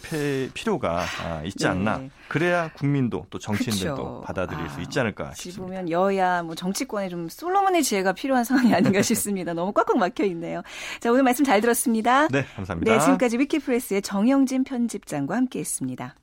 필요가 0.55 1.05
아, 1.25 1.43
있지 1.45 1.65
네. 1.65 1.69
않나. 1.71 2.01
그래야 2.29 2.71
국민도 2.75 3.27
또 3.31 3.39
정치인들도 3.39 3.95
그쵸. 3.95 4.23
받아들일 4.25 4.65
아, 4.65 4.69
수 4.71 4.81
있지 4.83 4.99
않을까 5.01 5.33
싶습니다. 5.35 5.63
보면 5.63 5.91
여야 5.91 6.43
뭐 6.43 6.55
정치권에 6.55 7.09
좀 7.09 7.29
솔로몬의 7.29 7.83
지혜가 7.83 8.13
필요한 8.13 8.45
상황이 8.45 8.75
아닌가 8.75 9.01
싶습니다. 9.03 9.55
너무 9.55 9.73
꽉꽉 9.73 9.97
막혀 9.99 10.25
있네요. 10.27 10.63
자 11.01 11.11
오늘 11.11 11.23
말씀 11.23 11.45
잘 11.45 11.61
들었습니다. 11.61 12.29
네 12.29 12.45
감사합니다. 12.57 12.93
네 12.93 13.01
지금까지 13.01 13.39
위키프레스 13.39 13.88
의 13.95 14.03
정영진 14.03 14.65
편집장과 14.65 15.37
함께했습니다. 15.37 16.15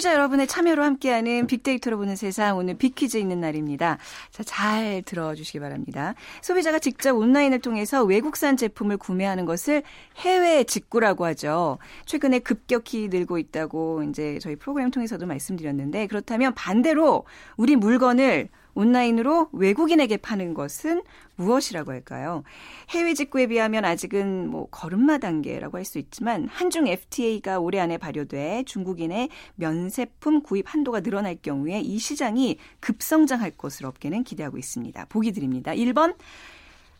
청취자 0.00 0.14
여러분의 0.14 0.46
참여로 0.46 0.82
함께하는 0.82 1.46
빅데이터로 1.46 1.98
보는 1.98 2.16
세상 2.16 2.56
오늘 2.56 2.74
빅퀴즈 2.74 3.18
있는 3.18 3.40
날입니다. 3.40 3.98
자, 4.30 4.42
잘 4.42 5.02
들어주시기 5.04 5.60
바랍니다. 5.60 6.14
소비자가 6.42 6.78
직접 6.78 7.14
온라인을 7.14 7.60
통해서 7.60 8.02
외국산 8.02 8.56
제품을 8.56 8.96
구매하는 8.96 9.44
것을 9.44 9.82
해외 10.16 10.64
직구라고 10.64 11.24
하죠. 11.26 11.78
최근에 12.06 12.40
급격히 12.40 13.08
늘고 13.08 13.38
있다고 13.38 14.02
이제 14.04 14.38
저희 14.40 14.56
프로그램 14.56 14.90
통해서도 14.90 15.26
말씀드렸는데 15.26 16.06
그렇다면 16.06 16.54
반대로 16.54 17.24
우리 17.56 17.76
물건을 17.76 18.48
온라인으로 18.74 19.48
외국인에게 19.52 20.16
파는 20.16 20.54
것은 20.54 21.02
무엇이라고 21.36 21.92
할까요? 21.92 22.42
해외 22.90 23.14
직구에 23.14 23.46
비하면 23.48 23.84
아직은 23.84 24.48
뭐 24.48 24.68
걸음마 24.70 25.18
단계라고 25.18 25.76
할 25.78 25.84
수 25.84 25.98
있지만 25.98 26.46
한중 26.48 26.86
FTA가 26.86 27.58
올해 27.58 27.80
안에 27.80 27.98
발효돼 27.98 28.64
중국인의 28.66 29.28
면세품 29.56 30.42
구입 30.42 30.72
한도가 30.72 31.00
늘어날 31.00 31.36
경우에 31.36 31.80
이 31.80 31.98
시장이 31.98 32.58
급성장할 32.80 33.52
것으로 33.52 33.88
업계는 33.88 34.22
기대하고 34.24 34.58
있습니다. 34.58 35.06
보기 35.06 35.32
드립니다. 35.32 35.72
1번 35.72 36.16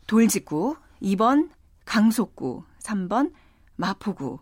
돌직구, 0.06 0.76
2번 1.02 1.50
강속구, 1.84 2.64
3번 2.80 3.32
마포구, 3.76 4.38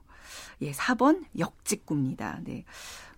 예, 0.62 0.72
4번 0.72 1.24
역직구입니다. 1.38 2.40
네. 2.44 2.64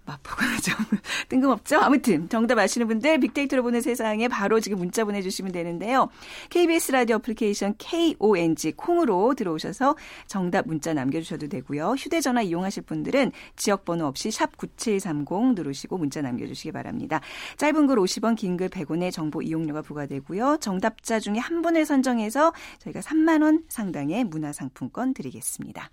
마포가 0.06 0.42
좀 0.62 0.74
뜬금없죠? 1.28 1.78
아무튼 1.78 2.28
정답 2.28 2.58
아시는 2.58 2.88
분들 2.88 3.20
빅데이터로 3.20 3.62
보는 3.62 3.80
세상에 3.80 4.26
바로 4.28 4.58
지금 4.58 4.78
문자 4.78 5.04
보내주시면 5.04 5.52
되는데요. 5.52 6.08
KBS 6.50 6.92
라디오 6.92 7.16
애플리케이션 7.16 7.74
KONG 7.78 8.72
콩으로 8.72 9.34
들어오셔서 9.34 9.96
정답 10.26 10.66
문자 10.66 10.94
남겨주셔도 10.94 11.48
되고요. 11.48 11.92
휴대전화 11.92 12.42
이용하실 12.42 12.84
분들은 12.84 13.30
지역번호 13.56 14.06
없이 14.06 14.30
샵 14.30 14.56
9730 14.56 15.54
누르시고 15.54 15.96
문자 15.98 16.20
남겨주시기 16.22 16.72
바랍니다. 16.72 17.20
짧은 17.56 17.86
글 17.86 17.96
50원, 17.96 18.36
긴 18.36 18.56
글 18.56 18.68
100원의 18.68 19.12
정보 19.12 19.42
이용료가 19.42 19.82
부과되고요. 19.82 20.58
정답자 20.60 21.20
중에 21.20 21.38
한 21.38 21.62
분을 21.62 21.86
선정해서 21.86 22.52
저희가 22.80 23.00
3만 23.00 23.42
원 23.42 23.62
상당의 23.68 24.24
문화상품권 24.24 25.14
드리겠습니다. 25.14 25.90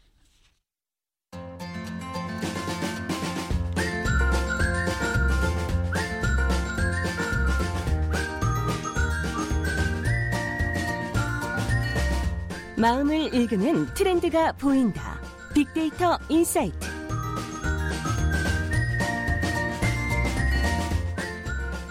마음을 12.78 13.34
읽는 13.34 13.88
트렌드가 13.96 14.52
보인다. 14.54 15.20
빅데이터 15.54 16.18
insight. 16.30 16.78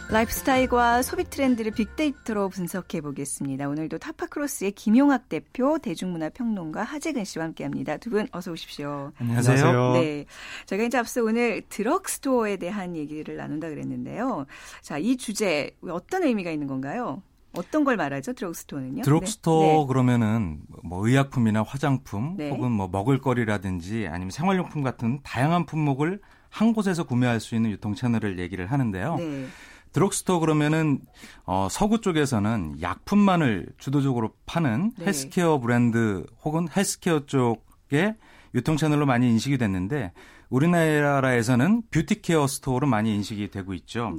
라이프스타일과 0.09 1.03
소비 1.03 1.25
트렌드를 1.25 1.73
빅데이터로 1.73 2.49
분석해 2.49 3.01
보겠습니다. 3.01 3.69
오늘도 3.69 3.99
타파크로스의 3.99 4.71
김용학 4.73 5.29
대표, 5.29 5.79
대중문화 5.79 6.29
평론가 6.31 6.85
하재근 6.85 7.25
씨와 7.25 7.47
함께합니다. 7.47 7.97
두 7.97 8.11
분 8.11 8.29
어서 8.31 8.53
오십시오. 8.53 9.13
안녕하세요. 9.19 9.93
네, 9.95 10.25
저희가 10.67 10.85
이제 10.87 10.97
앞서 10.97 11.25
오늘 11.25 11.63
드럭스토어에 11.69 12.57
대한 12.57 12.95
얘기를 12.95 13.37
나눈다 13.37 13.69
그랬는데요. 13.69 14.47
자, 14.81 14.97
이 14.97 15.17
주제 15.17 15.73
어떤 15.89 16.23
의미가 16.23 16.53
있는 16.53 16.69
건가요? 16.69 17.21
어떤 17.57 17.85
걸 17.85 17.97
말하죠? 17.97 18.33
드럭스토어는요? 18.33 19.03
드럭스토어 19.03 19.61
네. 19.61 19.79
네. 19.79 19.87
그러면은 19.87 20.61
뭐 20.83 21.07
의약품이나 21.07 21.63
화장품 21.63 22.37
네. 22.37 22.51
혹은 22.51 22.73
뭐 22.73 22.89
먹을거리라든지 22.89 24.07
아니면 24.09 24.31
생활용품 24.31 24.83
같은 24.83 25.21
다양한 25.23 25.67
품목을 25.67 26.21
한 26.49 26.73
곳에서 26.73 27.05
구매할 27.05 27.41
수 27.41 27.55
있는 27.55 27.71
유통 27.71 27.95
채널을 27.95 28.39
얘기를 28.39 28.67
하는데요. 28.67 29.17
네. 29.17 29.47
드럭스토어 29.93 30.41
그러면은 30.41 31.01
어 31.45 31.69
서구 31.71 32.01
쪽에서는 32.01 32.83
약품만을 32.83 33.69
주도적으로 33.79 34.35
파는 34.45 34.93
네. 34.99 35.07
헬스케어 35.07 35.59
브랜드 35.59 36.27
혹은 36.45 36.69
헬스케어 36.75 37.25
쪽의 37.25 38.15
유통 38.55 38.77
채널로 38.77 39.07
많이 39.07 39.29
인식이 39.31 39.57
됐는데 39.57 40.13
우리나라에서는 40.51 41.83
뷰티케어 41.91 42.47
스토어로 42.47 42.87
많이 42.87 43.15
인식이 43.15 43.51
되고 43.51 43.75
있죠. 43.75 44.17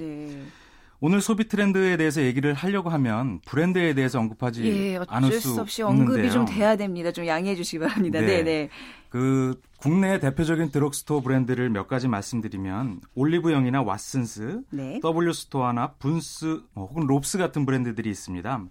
네. 1.00 1.08
오늘 1.08 1.22
소비 1.22 1.48
트렌드에 1.48 1.98
대해서 1.98 2.22
얘기를 2.22 2.54
하려고 2.54 2.90
하면 2.90 3.40
브랜드에 3.46 3.94
대해서 3.94 4.20
언급하지 4.20 4.66
예, 4.66 5.00
않을 5.08 5.40
수 5.40 5.62
없이 5.62 5.84
언급이 5.84 6.04
없는데요. 6.04 6.32
좀 6.32 6.46
돼야 6.46 6.76
됩니다. 6.76 7.12
좀 7.12 7.28
양해해 7.28 7.56
주시기 7.56 7.80
바랍니다. 7.80 8.20
네, 8.20 8.44
네. 8.44 8.70
그 9.10 9.60
국내 9.78 10.20
대표적인 10.20 10.72
드럭스토어 10.72 11.22
브랜드를 11.22 11.70
몇 11.70 11.88
가지 11.88 12.08
말씀드리면 12.08 13.02
올리브영이나 13.16 13.84
왓슨스, 13.84 14.64
네. 14.72 15.00
W 15.02 15.34
스토어나 15.34 15.94
분스 15.94 16.62
뭐 16.74 16.88
혹은 16.88 17.06
롭스 17.06 17.38
같은 17.38 17.66
브랜드들이 17.66 18.10
있습니다. 18.10 18.66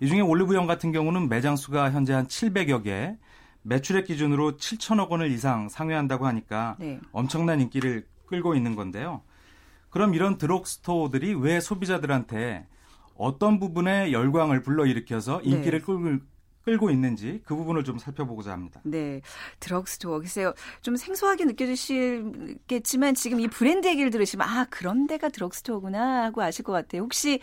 이 0.00 0.08
중에 0.08 0.20
올리브영 0.20 0.66
같은 0.66 0.92
경우는 0.92 1.28
매장 1.28 1.56
수가 1.56 1.90
현재 1.90 2.12
한 2.12 2.26
700여 2.26 2.84
개, 2.84 3.16
매출액 3.62 4.06
기준으로 4.06 4.56
7천억 4.56 5.08
원을 5.10 5.30
이상 5.30 5.68
상회한다고 5.68 6.26
하니까 6.26 6.76
네. 6.78 7.00
엄청난 7.12 7.60
인기를 7.60 8.06
끌고 8.26 8.54
있는 8.54 8.74
건데요. 8.74 9.22
그럼 9.92 10.14
이런 10.14 10.38
드럭스토어들이 10.38 11.34
왜 11.34 11.60
소비자들한테 11.60 12.66
어떤 13.14 13.60
부분에 13.60 14.10
열광을 14.10 14.62
불러일으켜서 14.62 15.42
인기를 15.42 15.80
네. 15.80 15.84
끌고, 15.84 16.24
끌고 16.62 16.90
있는지 16.90 17.42
그 17.44 17.54
부분을 17.54 17.84
좀 17.84 17.98
살펴보고자 17.98 18.52
합니다. 18.52 18.80
네. 18.84 19.20
드럭스토어. 19.60 20.18
글쎄요. 20.18 20.54
좀 20.80 20.96
생소하게 20.96 21.44
느껴지시겠지만 21.44 23.14
지금 23.14 23.38
이 23.40 23.48
브랜드 23.48 23.86
얘기를 23.86 24.10
들으시면 24.10 24.48
아, 24.48 24.64
그런 24.70 25.06
데가 25.06 25.28
드럭스토어구나 25.28 26.24
하고 26.24 26.42
아실 26.42 26.64
것 26.64 26.72
같아요. 26.72 27.02
혹시 27.02 27.40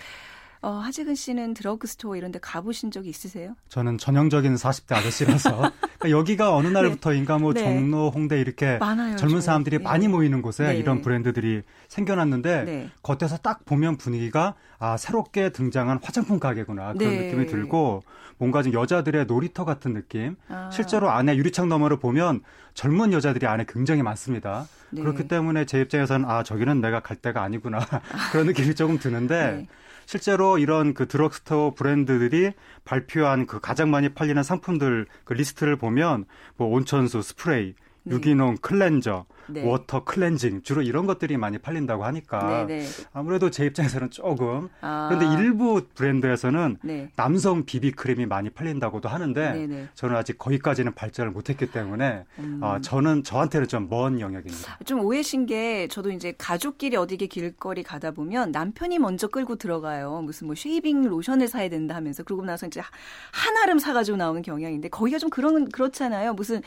어, 0.61 0.71
하재근 0.71 1.15
씨는 1.15 1.53
드러그스토어 1.53 2.17
이런 2.17 2.33
데 2.33 2.39
가보신 2.39 2.91
적이 2.91 3.09
있으세요? 3.09 3.55
저는 3.69 3.97
전형적인 3.97 4.55
40대 4.55 4.93
아저씨라서 4.93 5.71
그러니까 5.99 6.09
여기가 6.09 6.53
어느 6.53 6.67
네. 6.67 6.73
날부터인가 6.73 7.37
뭐 7.37 7.53
네. 7.53 7.63
종로, 7.63 8.09
홍대 8.09 8.41
이렇게 8.41 8.77
많아요, 8.77 9.15
젊은 9.15 9.39
사람들이 9.39 9.77
네. 9.77 9.83
많이 9.83 10.09
모이는 10.09 10.41
곳에 10.41 10.67
네. 10.67 10.75
이런 10.75 11.01
브랜드들이 11.01 11.61
생겨났는데 11.87 12.63
네. 12.65 12.89
겉에서 13.03 13.37
딱 13.37 13.63
보면 13.63 13.97
분위기가 13.97 14.55
아 14.79 14.97
새롭게 14.97 15.51
등장한 15.51 15.99
화장품 16.03 16.39
가게구나 16.39 16.93
그런 16.93 17.13
네. 17.13 17.25
느낌이 17.25 17.47
들고 17.47 18.03
뭔가 18.37 18.63
좀 18.63 18.73
여자들의 18.73 19.25
놀이터 19.25 19.65
같은 19.65 19.93
느낌. 19.93 20.35
아. 20.47 20.69
실제로 20.71 21.09
안에 21.09 21.35
유리창 21.35 21.67
너머를 21.69 21.99
보면 21.99 22.41
젊은 22.73 23.11
여자들이 23.11 23.45
안에 23.45 23.65
굉장히 23.67 24.01
많습니다. 24.01 24.67
그렇기 24.95 25.27
때문에 25.27 25.65
제 25.65 25.81
입장에서는 25.81 26.27
아 26.27 26.43
저기는 26.43 26.81
내가 26.81 27.01
갈 27.01 27.17
데가 27.17 27.43
아니구나 27.43 27.79
그런 28.31 28.47
느낌이 28.47 28.75
조금 28.75 28.97
드는데 28.97 29.67
실제로 30.09 30.57
이런 30.57 30.95
그 30.95 31.07
드럭스토어 31.07 31.75
브랜드들이 31.75 32.53
발표한 32.83 33.45
그 33.45 33.59
가장 33.59 33.91
많이 33.91 34.09
팔리는 34.09 34.41
상품들 34.41 35.05
그 35.23 35.33
리스트를 35.33 35.75
보면 35.75 36.25
뭐 36.57 36.67
온천수, 36.69 37.21
스프레이, 37.21 37.75
네. 38.05 38.15
유기농 38.15 38.57
클렌저, 38.59 39.27
네. 39.49 39.63
워터 39.65 40.03
클렌징 40.03 40.61
주로 40.63 40.81
이런 40.81 41.05
것들이 41.05 41.37
많이 41.37 41.57
팔린다고 41.57 42.03
하니까 42.05 42.65
네네. 42.65 42.79
네. 42.79 42.85
아무래도 43.13 43.49
제 43.49 43.65
입장에서는 43.65 44.09
조금 44.11 44.69
아. 44.81 45.09
그런데 45.11 45.41
일부 45.41 45.81
브랜드에서는 45.95 46.77
네. 46.83 47.09
남성 47.15 47.65
비비 47.65 47.91
크림이 47.91 48.25
많이 48.25 48.49
팔린다고도 48.49 49.09
하는데 49.09 49.51
네네. 49.53 49.67
네. 49.67 49.87
저는 49.95 50.15
아직 50.15 50.37
거기까지는 50.37 50.93
발전을 50.93 51.31
못했기 51.31 51.71
때문에 51.71 52.25
음. 52.39 52.59
어, 52.61 52.79
저는 52.81 53.23
저한테는 53.23 53.67
좀 53.67 53.89
먼 53.89 54.19
영역입니다. 54.19 54.77
좀 54.85 54.99
오해이신 55.03 55.45
게 55.47 55.87
저도 55.87 56.11
이제 56.11 56.33
가족끼리 56.37 56.95
어디게 56.95 57.25
길거리 57.27 57.81
가다 57.81 58.11
보면 58.11 58.51
남편이 58.51 58.99
먼저 58.99 59.27
끌고 59.27 59.55
들어가요. 59.55 60.21
무슨 60.21 60.47
뭐 60.47 60.55
쉐이빙 60.55 61.05
로션을 61.05 61.47
사야 61.47 61.69
된다 61.69 61.95
하면서 61.95 62.21
그러고 62.23 62.43
나서 62.45 62.67
이제 62.67 62.79
한 62.79 63.57
아름 63.57 63.79
사가지고 63.79 64.17
나오는 64.17 64.41
경향인데 64.41 64.89
거기가 64.89 65.17
좀 65.17 65.29
그런 65.29 65.69
그렇잖아요. 65.69 66.33
무슨 66.33 66.61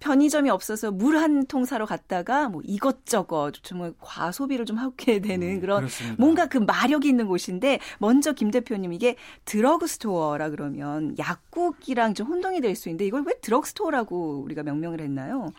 편의점이 0.00 0.50
없어서 0.50 0.90
물 0.90 1.16
한 1.16 1.46
통 1.48 1.64
사러 1.64 1.86
갔다 1.86 2.22
거기다가 2.22 2.48
뭐 2.48 2.60
이것저것 2.64 3.52
정말 3.62 3.94
과소비를 4.00 4.66
좀 4.66 4.76
하게 4.76 5.20
되는 5.22 5.56
음, 5.56 5.60
그런 5.60 5.78
그렇습니다. 5.78 6.16
뭔가 6.18 6.46
그 6.46 6.58
마력이 6.58 7.08
있는 7.08 7.26
곳인데 7.28 7.78
먼저 7.98 8.32
김 8.32 8.50
대표님 8.50 8.92
이게 8.92 9.16
드러그 9.46 9.86
스토어라 9.86 10.50
그러면 10.50 11.16
약국이랑 11.18 12.14
좀 12.14 12.26
혼동이 12.26 12.60
될 12.60 12.76
수 12.76 12.90
있는데 12.90 13.06
이걸 13.06 13.22
왜 13.26 13.32
드러그 13.40 13.66
스토어라고 13.68 14.42
우리가 14.42 14.62
명명을 14.62 15.00
했나요? 15.00 15.50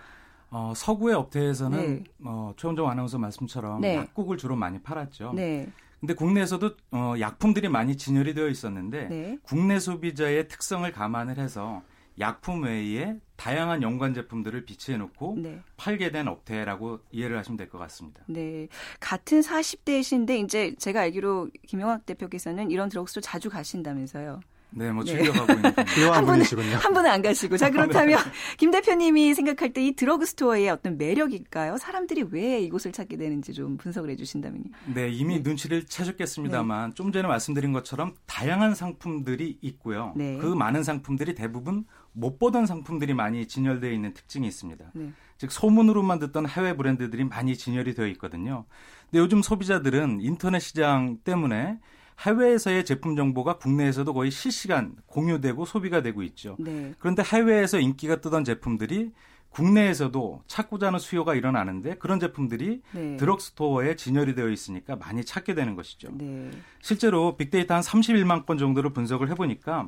어, 0.52 0.74
서구의 0.76 1.16
업체에서는 1.16 1.78
네. 1.80 2.04
어, 2.24 2.54
최원정 2.58 2.88
아나운서 2.88 3.18
말씀처럼 3.18 3.82
네. 3.82 3.96
약국을 3.96 4.38
주로 4.38 4.56
많이 4.56 4.80
팔았죠. 4.80 5.32
네. 5.34 5.68
근데 6.00 6.14
국내에서도 6.14 6.70
어, 6.92 7.14
약품들이 7.20 7.70
많이 7.70 7.98
진열이 7.98 8.36
되어 8.36 8.50
있었는데 8.50 9.08
네. 9.08 9.38
국내 9.42 9.80
소비자의 9.80 10.48
특성을 10.48 10.90
감안을 10.92 11.40
해서 11.40 11.82
약품 12.20 12.64
외에 12.64 13.16
다양한 13.36 13.84
연관 13.84 14.14
제품들을 14.14 14.66
비치해 14.66 14.98
놓고 14.98 15.36
네. 15.40 15.60
팔게 15.78 16.12
된 16.12 16.28
업태라고 16.28 17.00
이해를 17.12 17.38
하시면 17.38 17.58
될 17.58 17.70
것 17.70 17.78
같습니다. 17.78 18.24
네. 18.28 18.68
같은 19.00 19.42
40대이신데 19.42 20.44
이제 20.44 20.74
제가 20.80 21.02
알기로 21.02 21.50
김영학 21.68 22.06
대표께서는 22.06 22.72
이런 22.72 22.90
드럭스토어 22.90 23.22
자주 23.22 23.50
가신다면서요. 23.50 24.40
네, 24.70 24.92
뭐 24.92 25.02
즐겨 25.06 25.32
가고 25.32 25.48
네. 25.48 25.54
있는 25.56 26.12
한 26.12 26.26
분은 26.26 26.44
한 26.76 26.94
분은 26.94 27.10
안 27.10 27.22
가시고 27.22 27.56
자 27.56 27.70
그렇다면 27.70 28.20
네. 28.20 28.32
김 28.58 28.70
대표님이 28.70 29.34
생각할 29.34 29.72
때 29.72 29.82
이 29.82 29.94
드러그 29.96 30.26
스토어의 30.26 30.70
어떤 30.70 30.98
매력일까요? 30.98 31.78
사람들이 31.78 32.26
왜 32.32 32.60
이곳을 32.60 32.92
찾게 32.92 33.16
되는지 33.16 33.54
좀 33.54 33.78
분석을 33.78 34.10
해 34.10 34.16
주신다면요. 34.18 34.66
네, 34.94 35.08
이미 35.10 35.36
네. 35.36 35.42
눈치를 35.42 35.86
채셨겠습니다만 35.86 36.90
네. 36.90 36.96
좀 36.96 37.14
전에 37.14 37.28
말씀드린 37.28 37.72
것처럼 37.72 38.16
다양한 38.26 38.76
상품들이 38.76 39.58
있고요. 39.62 40.14
네. 40.18 40.38
그 40.38 40.48
많은 40.48 40.84
상품들이 40.84 41.34
대부분 41.34 41.86
못 42.18 42.40
보던 42.40 42.66
상품들이 42.66 43.14
많이 43.14 43.48
진열되어 43.48 43.92
있는 43.92 44.14
특징이 44.14 44.48
있습니다. 44.48 44.92
네. 44.94 45.14
즉 45.38 45.52
소문으로만 45.52 46.18
듣던 46.20 46.48
해외 46.50 46.76
브랜드들이 46.76 47.24
많이 47.24 47.56
진열이 47.56 47.94
되어 47.94 48.08
있거든요. 48.08 48.66
근데 49.06 49.20
요즘 49.20 49.44
소비자들은 49.44 50.20
인터넷 50.22 50.60
시장 50.60 51.20
때문에 51.24 51.80
해외에서의 52.22 52.86
제품 52.86 53.16
정보가 53.16 53.60
국내에서도 53.60 54.12
거의 54.12 54.32
실시간 54.32 54.96
공유되고 55.06 55.66
소비가 55.66 56.02
되고 56.02 56.24
있죠. 56.24 56.56
네. 56.60 56.96
그런데 56.98 57.22
해외에서 57.22 57.80
인기가 57.80 58.20
뜨던 58.20 58.44
제품들이 58.44 59.12
국내에서도 59.52 60.44
찾고자 60.48 60.88
하는 60.88 61.00
수요가 61.00 61.36
일어나는데 61.36 61.96
그런 61.96 62.20
제품들이 62.20 62.82
네. 62.92 63.18
드럭스토어에 63.18 63.96
진열이 63.96 64.34
되어 64.34 64.50
있으니까 64.50 64.96
많이 64.96 65.24
찾게 65.24 65.54
되는 65.54 65.76
것이죠. 65.76 66.10
네. 66.14 66.50
실제로 66.82 67.38
빅데이터 67.38 67.76
한 67.76 67.82
31만 67.82 68.48
건 68.48 68.58
정도를 68.58 68.92
분석을 68.92 69.30
해보니까 69.30 69.88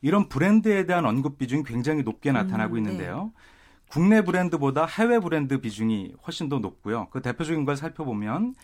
이런 0.00 0.28
브랜드에 0.28 0.86
대한 0.86 1.06
언급 1.06 1.38
비중이 1.38 1.64
굉장히 1.64 2.02
높게 2.02 2.32
나타나고 2.32 2.74
음, 2.74 2.78
있는데요. 2.78 3.32
네. 3.34 3.42
국내 3.88 4.22
브랜드보다 4.22 4.86
해외 4.86 5.18
브랜드 5.18 5.60
비중이 5.60 6.14
훨씬 6.26 6.48
더 6.48 6.58
높고요. 6.58 7.08
그 7.10 7.22
대표적인 7.22 7.64
걸 7.64 7.76
살펴보면 7.76 8.54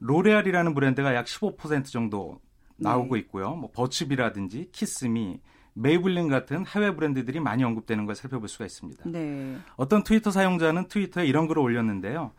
로레알이라는 0.00 0.74
브랜드가 0.74 1.14
약 1.14 1.24
15% 1.26 1.86
정도 1.86 2.40
나오고 2.76 3.14
네. 3.14 3.20
있고요. 3.20 3.54
뭐 3.54 3.70
버츠비라든지 3.72 4.68
키스미, 4.72 5.40
메이블린 5.72 6.28
같은 6.28 6.66
해외 6.66 6.94
브랜드들이 6.94 7.40
많이 7.40 7.64
언급되는 7.64 8.04
걸 8.06 8.14
살펴볼 8.14 8.48
수가 8.48 8.66
있습니다. 8.66 9.04
네. 9.08 9.56
어떤 9.76 10.04
트위터 10.04 10.30
사용자는 10.30 10.88
트위터에 10.88 11.26
이런 11.26 11.48
글을 11.48 11.62
올렸는데요. 11.62 12.32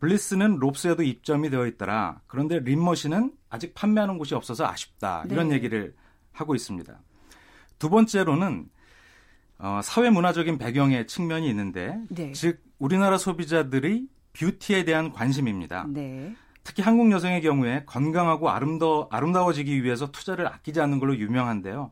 블리스는 0.00 0.58
롭스에도 0.58 1.02
입점이 1.02 1.50
되어 1.50 1.66
있더라. 1.66 2.20
그런데 2.26 2.58
림머신은 2.58 3.32
아직 3.48 3.74
판매하는 3.74 4.18
곳이 4.18 4.34
없어서 4.34 4.66
아쉽다. 4.66 5.24
이런 5.30 5.48
네. 5.48 5.54
얘기를 5.54 5.94
하고 6.32 6.54
있습니다. 6.54 6.98
두 7.84 7.90
번째로는 7.90 8.64
어, 9.58 9.80
사회 9.84 10.08
문화적인 10.08 10.56
배경의 10.56 11.06
측면이 11.06 11.46
있는데, 11.50 12.00
네. 12.08 12.32
즉 12.32 12.62
우리나라 12.78 13.18
소비자들이 13.18 14.08
뷰티에 14.32 14.86
대한 14.86 15.12
관심입니다. 15.12 15.84
네. 15.90 16.34
특히 16.62 16.82
한국 16.82 17.12
여성의 17.12 17.42
경우에 17.42 17.82
건강하고 17.84 18.48
아름다, 18.48 18.86
아름다워지기 19.10 19.84
위해서 19.84 20.10
투자를 20.10 20.46
아끼지 20.46 20.80
않는 20.80 20.98
걸로 20.98 21.14
유명한데요. 21.14 21.90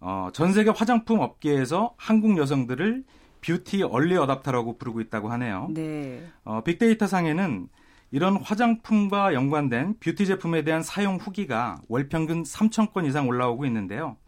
어, 0.00 0.28
전 0.34 0.52
세계 0.52 0.68
화장품 0.68 1.20
업계에서 1.20 1.94
한국 1.96 2.36
여성들을 2.36 3.02
뷰티 3.40 3.84
얼리 3.84 4.14
어답터라고 4.14 4.76
부르고 4.76 5.00
있다고 5.00 5.30
하네요. 5.30 5.68
네. 5.70 6.22
어, 6.44 6.60
빅데이터 6.62 7.06
상에는 7.06 7.70
이런 8.10 8.36
화장품과 8.36 9.32
연관된 9.32 10.00
뷰티 10.00 10.26
제품에 10.26 10.64
대한 10.64 10.82
사용 10.82 11.16
후기가 11.16 11.80
월 11.88 12.10
평균 12.10 12.42
3천 12.42 12.92
건 12.92 13.06
이상 13.06 13.26
올라오고 13.26 13.64
있는데요. 13.64 14.18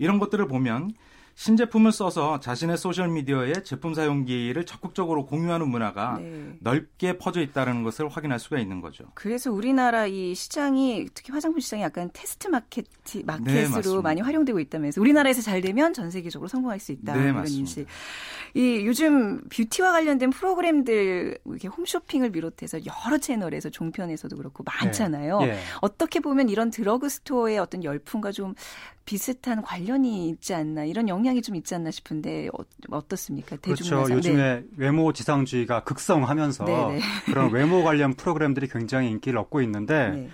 이런 0.00 0.18
것들을 0.18 0.48
보면 0.48 0.92
신제품을 1.34 1.92
써서 1.92 2.38
자신의 2.40 2.76
소셜미디어에 2.76 3.62
제품 3.62 3.94
사용기를 3.94 4.66
적극적으로 4.66 5.24
공유하는 5.24 5.68
문화가 5.68 6.18
네. 6.18 6.52
넓게 6.60 7.16
퍼져 7.16 7.40
있다는 7.40 7.82
것을 7.82 8.08
확인할 8.08 8.38
수가 8.38 8.58
있는 8.58 8.80
거죠. 8.80 9.04
그래서 9.14 9.50
우리나라 9.50 10.06
이 10.06 10.34
시장이 10.34 11.08
특히 11.14 11.32
화장품 11.32 11.60
시장이 11.60 11.82
약간 11.82 12.10
테스트 12.12 12.48
마켓 12.48 12.84
마켓으로 13.24 13.96
네, 13.96 14.02
많이 14.02 14.20
활용되고 14.20 14.60
있다면서 14.60 15.00
우리나라에서 15.00 15.40
잘 15.40 15.62
되면 15.62 15.94
전 15.94 16.10
세계적으로 16.10 16.48
성공할 16.48 16.78
수 16.78 16.92
있다 16.92 17.14
네, 17.14 17.30
이런 17.30 17.48
인식. 17.48 17.86
이 18.52 18.82
요즘 18.84 19.40
뷰티와 19.48 19.92
관련된 19.92 20.30
프로그램들 20.30 21.38
이렇게 21.46 21.68
홈쇼핑을 21.68 22.32
비롯해서 22.32 22.80
여러 22.84 23.16
채널에서 23.16 23.70
종편에서도 23.70 24.36
그렇고 24.36 24.62
많잖아요. 24.64 25.38
네. 25.40 25.48
예. 25.50 25.58
어떻게 25.80 26.20
보면 26.20 26.48
이런 26.50 26.70
드러그 26.70 27.08
스토어의 27.08 27.58
어떤 27.58 27.82
열풍과 27.82 28.32
좀 28.32 28.54
비슷한 29.04 29.62
관련이 29.62 30.28
있지 30.28 30.54
않나 30.54 30.84
이런 30.84 31.08
영향이 31.08 31.42
좀 31.42 31.56
있지 31.56 31.74
않나 31.74 31.90
싶은데 31.90 32.48
어, 32.90 33.08
떻습니까 33.08 33.56
그렇죠. 33.56 34.08
요즘에 34.10 34.60
네. 34.60 34.64
외모 34.76 35.12
지상주의가 35.12 35.84
극성하면서 35.84 36.64
네네. 36.64 36.92
네. 36.94 37.00
그런 37.26 37.50
외모 37.52 37.82
관련 37.82 38.14
프로그램들이 38.14 38.68
굉장히 38.68 39.10
인기를 39.10 39.38
얻고 39.38 39.62
있는데 39.62 40.10
네. 40.10 40.30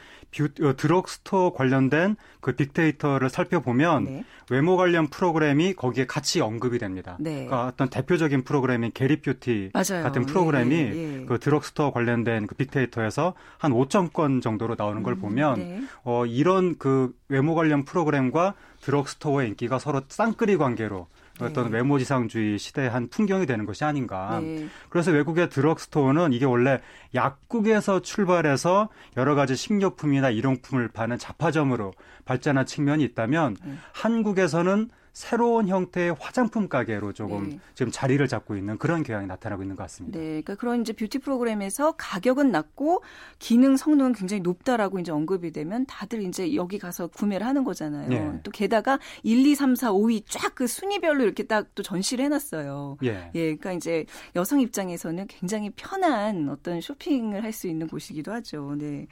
드럭스토어 0.77 1.53
관련된 1.53 2.17
그 2.41 2.55
빅데이터를 2.55 3.29
살펴보면 3.29 4.05
네. 4.05 4.25
외모 4.51 4.77
관련 4.77 5.09
프로그램이 5.09 5.75
거기에 5.75 6.07
같이 6.07 6.41
언급이 6.41 6.79
됩니다. 6.79 7.17
네. 7.19 7.47
그러니까 7.47 7.67
어떤 7.67 7.89
대표적인 7.89 8.45
프로그램인 8.45 8.93
겟잇뷰티 8.93 9.71
맞아요. 9.73 10.05
같은 10.05 10.27
프로그램이 10.27 10.75
예, 10.75 10.93
예, 10.95 11.21
예. 11.21 11.25
그 11.25 11.39
드럭스토어 11.39 11.91
관련된 11.91 12.47
그 12.47 12.55
빅데이터에서 12.55 13.35
한 13.59 13.73
5천 13.73 14.13
건 14.13 14.41
정도로 14.41 14.77
나오는 14.79 15.03
걸 15.03 15.15
음, 15.15 15.21
보면 15.21 15.59
네. 15.59 15.83
어, 16.05 16.27
이런 16.27 16.77
그 16.79 17.13
외모 17.29 17.55
관련 17.55 17.85
프로그램과 17.85 18.55
드럭스토어의 18.83 19.49
인기가 19.49 19.79
서로 19.79 20.03
쌍끌이 20.09 20.57
관계로 20.57 21.09
어떤 21.41 21.71
네. 21.71 21.79
외모지상주의 21.79 22.59
시대의 22.59 22.91
한 22.91 23.09
풍경이 23.09 23.47
되는 23.47 23.67
것이 23.67 23.85
아닌가. 23.85 24.41
네. 24.41 24.67
그래서 24.89 25.11
외국의 25.11 25.51
드럭스토어는 25.51 26.33
이게 26.33 26.45
원래 26.45 26.81
약국에서 27.15 28.01
출발해서 28.01 28.89
여러 29.17 29.35
가지 29.35 29.57
식료품이나 29.57 30.31
일용품을 30.31 30.89
파는 30.89 31.19
잡화점으로 31.19 31.93
발전한 32.25 32.67
측면이 32.67 33.05
있다면 33.05 33.57
네. 33.63 33.75
한국에서는 33.93 34.91
새로운 35.17 35.67
형태의 35.67 36.15
화장품 36.21 36.69
가게로 36.69 37.15
조금 37.15 37.49
네. 37.49 37.61
지금 37.75 37.91
자리를 37.91 38.29
잡고 38.29 38.55
있는 38.55 38.77
그런 38.77 39.03
경향이 39.03 39.27
나타나고 39.27 39.63
있는 39.63 39.75
것 39.75 39.85
같습니다. 39.85 40.19
네, 40.19 40.27
그러니까 40.27 40.57
그런 40.57 40.83
이제 40.83 40.93
뷰티 40.93 41.21
프로그램에서 41.21 41.93
가격은 41.93 42.51
낮고 42.51 43.03
기능 43.39 43.79
성능은 43.79 44.13
굉장히 44.13 44.43
높다라고 44.43 44.99
이제 44.99 45.13
언급이 45.13 45.53
되면 45.53 45.87
다들 45.87 46.23
이제 46.23 46.55
여기 46.55 46.79
가서 46.79 47.07
구매를 47.07 47.47
하는 47.47 47.65
거잖아요. 47.65 48.09
네. 48.11 48.41
또 48.43 48.51
게다가 48.51 48.99
1, 49.23 49.47
2, 49.47 49.55
3, 49.55 49.75
4, 49.75 49.93
5위 49.93 50.25
쫙 50.27 50.55
그 50.55 50.67
순위별로 50.67 51.25
이렇게 51.25 51.45
딱 51.45 51.67
또 51.75 51.83
전시를 51.83 52.25
해놨어요. 52.27 52.99
예. 53.05 53.31
예, 53.35 53.57
그러니까 53.57 53.73
이제 53.73 54.05
여성 54.35 54.61
입장에서는 54.61 55.27
굉장히 55.29 55.71
편한 55.71 56.49
어떤 56.49 56.81
쇼핑을 56.81 57.43
할 57.43 57.53
수 57.53 57.69
있는 57.69 57.87
곳이기도 57.87 58.33
하죠. 58.33 58.75
네. 58.79 59.07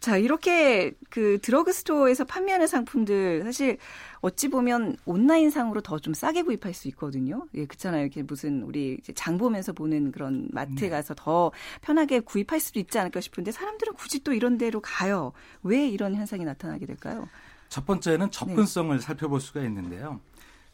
자, 0.00 0.16
이렇게 0.16 0.92
그 1.10 1.38
드러그스토어에서 1.42 2.24
판매하는 2.24 2.66
상품들 2.66 3.42
사실 3.44 3.76
어찌 4.22 4.48
보면 4.48 4.96
온라인상으로 5.04 5.82
더 5.82 5.98
좀 6.00 6.14
싸게 6.14 6.42
구입할 6.42 6.72
수 6.72 6.88
있거든요. 6.88 7.46
예, 7.54 7.66
그렇잖아요. 7.66 8.02
이렇게 8.04 8.22
무슨 8.22 8.62
우리 8.62 8.98
장 9.14 9.36
보면서 9.36 9.74
보는 9.74 10.12
그런 10.12 10.48
마트에 10.52 10.88
네. 10.88 10.88
가서 10.88 11.14
더 11.14 11.52
편하게 11.82 12.20
구입할 12.20 12.58
수도 12.58 12.80
있지 12.80 12.98
않을까 12.98 13.20
싶은데 13.20 13.52
사람들은 13.52 13.92
굳이 13.94 14.24
또 14.24 14.32
이런 14.32 14.56
데로 14.56 14.80
가요. 14.80 15.32
왜 15.62 15.86
이런 15.86 16.14
현상이 16.14 16.46
나타나게 16.46 16.86
될까요? 16.86 17.28
첫 17.68 17.84
번째는 17.84 18.30
접근성을 18.30 18.96
네. 18.96 19.02
살펴볼 19.02 19.40
수가 19.42 19.60
있는데요. 19.64 20.20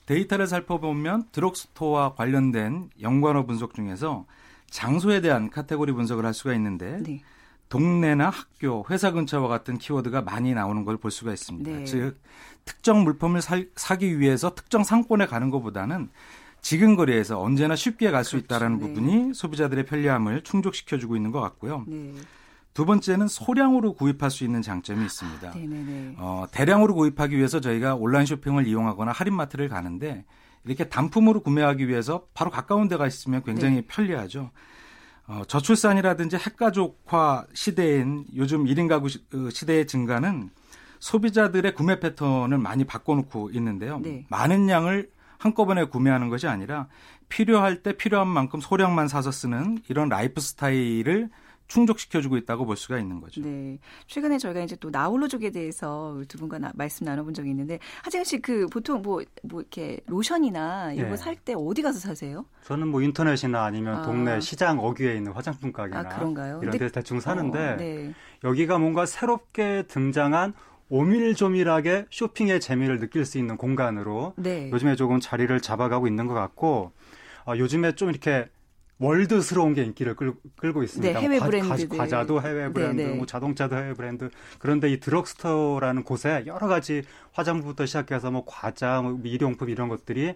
데이터를 0.06 0.46
살펴보면 0.46 1.24
드럭스토어와 1.32 2.14
관련된 2.14 2.90
연관어 3.02 3.44
분석 3.46 3.74
중에서 3.74 4.26
장소에 4.70 5.20
대한 5.20 5.50
카테고리 5.50 5.90
분석을 5.92 6.24
할 6.24 6.32
수가 6.32 6.54
있는데 6.54 6.98
네. 7.02 7.22
동네나 7.68 8.30
학교, 8.30 8.84
회사 8.90 9.10
근처와 9.10 9.48
같은 9.48 9.78
키워드가 9.78 10.22
많이 10.22 10.54
나오는 10.54 10.84
걸 10.84 10.96
볼 10.96 11.10
수가 11.10 11.32
있습니다. 11.32 11.70
네. 11.70 11.84
즉 11.84 12.20
특정 12.64 13.04
물품을 13.04 13.42
사, 13.42 13.60
사기 13.76 14.18
위해서 14.18 14.54
특정 14.54 14.82
상권에 14.84 15.26
가는 15.26 15.50
것보다는 15.50 16.08
지금 16.60 16.96
거리에서 16.96 17.40
언제나 17.40 17.76
쉽게 17.76 18.10
갈수 18.10 18.32
그렇죠. 18.32 18.44
있다라는 18.44 18.78
네. 18.78 18.86
부분이 18.86 19.34
소비자들의 19.34 19.84
편리함을 19.86 20.42
충족시켜 20.42 20.98
주고 20.98 21.16
있는 21.16 21.30
것 21.30 21.40
같고요. 21.40 21.84
네. 21.86 22.12
두 22.74 22.84
번째는 22.84 23.28
소량으로 23.28 23.94
구입할 23.94 24.30
수 24.30 24.44
있는 24.44 24.62
장점이 24.62 25.04
있습니다. 25.04 25.54
어, 26.18 26.46
대량으로 26.52 26.94
구입하기 26.94 27.36
위해서 27.36 27.60
저희가 27.60 27.94
온라인 27.94 28.26
쇼핑을 28.26 28.66
이용하거나 28.66 29.12
할인마트를 29.12 29.68
가는데 29.68 30.24
이렇게 30.64 30.88
단품으로 30.88 31.40
구매하기 31.40 31.88
위해서 31.88 32.26
바로 32.34 32.50
가까운 32.50 32.88
데가 32.88 33.06
있으면 33.06 33.42
굉장히 33.44 33.76
네. 33.76 33.82
편리하죠. 33.86 34.50
어, 35.28 35.42
저출산이라든지 35.46 36.36
핵가족화 36.36 37.46
시대인 37.52 38.24
요즘 38.36 38.64
1인 38.64 38.88
가구 38.88 39.08
시, 39.08 39.18
어, 39.34 39.48
대의 39.66 39.86
증가는 39.86 40.50
소비자들의 41.00 41.74
구매 41.74 41.98
패턴을 42.00 42.58
많이 42.58 42.84
바꿔놓고 42.84 43.50
있는데요. 43.50 43.98
네. 44.00 44.24
많은 44.30 44.68
양을 44.68 45.10
한꺼번에 45.38 45.84
구매하는 45.84 46.28
것이 46.28 46.46
아니라 46.46 46.88
필요할 47.28 47.82
때 47.82 47.96
필요한 47.96 48.28
만큼 48.28 48.60
소량만 48.60 49.08
사서 49.08 49.30
쓰는 49.30 49.78
이런 49.88 50.08
라이프 50.08 50.40
스타일을 50.40 51.28
충족시켜주고 51.68 52.36
있다고 52.38 52.64
볼 52.64 52.76
수가 52.76 52.98
있는 52.98 53.20
거죠. 53.20 53.42
네. 53.42 53.78
최근에 54.06 54.38
저희가 54.38 54.62
이제 54.62 54.76
또 54.76 54.90
나홀로족에 54.90 55.50
대해서 55.50 56.22
두 56.28 56.38
분과 56.38 56.58
나, 56.58 56.72
말씀 56.74 57.04
나눠본 57.04 57.34
적이 57.34 57.50
있는데 57.50 57.78
하재근 58.02 58.24
씨 58.24 58.36
그 58.46 58.66
보통 58.68 59.02
뭐, 59.02 59.22
뭐 59.42 59.60
이렇게 59.60 59.98
로션이나 60.06 60.92
이런 60.92 61.06
네. 61.06 61.10
거살 61.10 61.36
때 61.36 61.54
어디 61.56 61.82
가서 61.82 61.98
사세요? 61.98 62.44
저는 62.64 62.88
뭐 62.88 63.02
인터넷이나 63.02 63.64
아니면 63.64 63.96
아. 63.96 64.02
동네 64.02 64.40
시장 64.40 64.78
어귀에 64.78 65.16
있는 65.16 65.32
화장품 65.32 65.72
가게나 65.72 66.00
아, 66.00 66.58
이런 66.62 66.70
데서 66.78 66.88
대충 66.92 67.18
사는데 67.18 67.58
어, 67.58 67.76
네. 67.76 68.14
여기가 68.44 68.78
뭔가 68.78 69.06
새롭게 69.06 69.84
등장한 69.88 70.54
오밀조밀하게 70.88 72.06
쇼핑의 72.10 72.60
재미를 72.60 73.00
느낄 73.00 73.24
수 73.24 73.38
있는 73.38 73.56
공간으로 73.56 74.34
네. 74.36 74.70
요즘에 74.70 74.94
조금 74.94 75.18
자리를 75.18 75.60
잡아가고 75.60 76.06
있는 76.06 76.26
것 76.26 76.34
같고 76.34 76.92
어, 77.46 77.56
요즘에 77.56 77.92
좀 77.92 78.10
이렇게 78.10 78.48
월드스러운 78.98 79.74
게 79.74 79.84
인기를 79.84 80.14
끌, 80.16 80.32
고 80.72 80.82
있습니다. 80.82 81.12
네, 81.12 81.24
해외 81.24 81.38
브랜드 81.38 81.88
과자도 81.88 82.40
해외 82.40 82.72
브랜드, 82.72 83.02
네, 83.02 83.08
네. 83.08 83.14
뭐 83.14 83.26
자동차도 83.26 83.76
해외 83.76 83.92
브랜드. 83.92 84.30
그런데 84.58 84.90
이 84.90 85.00
드럭스토어라는 85.00 86.02
곳에 86.02 86.44
여러 86.46 86.66
가지 86.66 87.02
화장품부터 87.32 87.84
시작해서 87.84 88.30
뭐 88.30 88.44
과자, 88.46 89.02
뭐 89.02 89.20
일용품 89.22 89.68
이런 89.68 89.88
것들이 89.88 90.34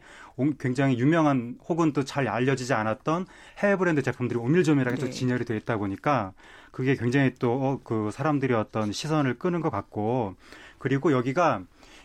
굉장히 0.59 0.99
유명한 0.99 1.57
혹은 1.69 1.93
또 1.93 2.03
잘 2.05 2.29
알려지지 2.29 2.75
않았던 2.75 3.27
해외 3.59 3.77
브랜드 3.77 4.03
제품들이 4.03 4.39
오밀조밀하게 4.39 4.97
네. 4.97 5.01
또 5.07 5.11
진열이 5.11 5.45
되어 5.45 5.57
있다 5.57 5.77
보니까 5.79 6.33
그게 6.71 6.97
굉장히 6.97 7.35
또 7.39 7.81
그 7.85 8.11
사람들이 8.13 8.53
어떤 8.55 8.93
시선을 8.93 9.39
끄는 9.39 9.61
것 9.61 9.71
같고 9.71 10.35
그리고 10.79 11.13
여기가 11.13 11.63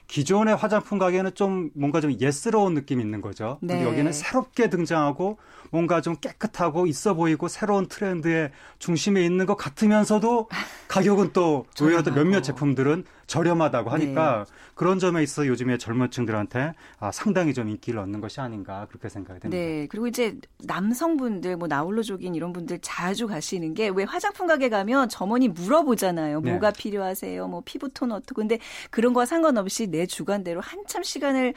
기존의 0.07 0.55
화장품 0.55 0.97
가게는 0.97 1.33
좀 1.35 1.71
뭔가 1.73 2.01
좀 2.01 2.15
예스러운 2.19 2.73
느낌이 2.73 3.01
있는 3.03 3.21
거죠. 3.21 3.57
네. 3.61 3.75
근데 3.75 3.89
여기는 3.89 4.11
새롭게 4.13 4.69
등장하고 4.69 5.37
뭔가 5.71 6.01
좀 6.01 6.15
깨끗하고 6.15 6.87
있어 6.87 7.13
보이고 7.13 7.47
새로운 7.47 7.87
트렌드의 7.87 8.51
중심에 8.79 9.25
있는 9.25 9.45
것 9.45 9.55
같으면서도 9.55 10.49
가격은 10.87 11.31
또 11.33 11.65
오히려 11.81 12.03
또 12.03 12.13
몇몇 12.13 12.41
제품들은 12.41 13.03
저렴하다고 13.27 13.89
하니까 13.89 14.45
네. 14.47 14.53
그런 14.75 14.99
점에 14.99 15.23
있어 15.23 15.47
요즘에 15.47 15.77
젊은 15.77 16.11
층들한테 16.11 16.73
아, 16.99 17.11
상당히 17.11 17.53
좀 17.53 17.69
인기를 17.69 17.99
얻는 17.99 18.21
것이 18.21 18.39
아닌가 18.39 18.85
그렇게 18.89 19.09
생각이 19.09 19.39
됩니다. 19.39 19.57
네. 19.57 19.87
그리고 19.89 20.07
이제 20.07 20.37
남성분들 20.63 21.57
뭐 21.57 21.67
나홀로족인 21.67 22.35
이런 22.35 22.53
분들 22.53 22.79
자주 22.81 23.27
가시는 23.27 23.73
게 23.73 23.95
왜 23.95 24.03
화장품 24.03 24.45
가게 24.45 24.69
가면 24.69 25.09
점원이 25.09 25.49
물어보잖아요. 25.49 26.41
네. 26.41 26.51
뭐가 26.51 26.71
필요하세요? 26.71 27.47
뭐 27.47 27.61
피부톤 27.65 28.11
어떻고 28.11 28.41
근데 28.41 28.59
그런 28.91 29.13
거와 29.13 29.25
상관없이 29.25 29.87
내 29.87 30.05
주관대로 30.05 30.61
한참 30.61 31.01
시간을 31.01 31.53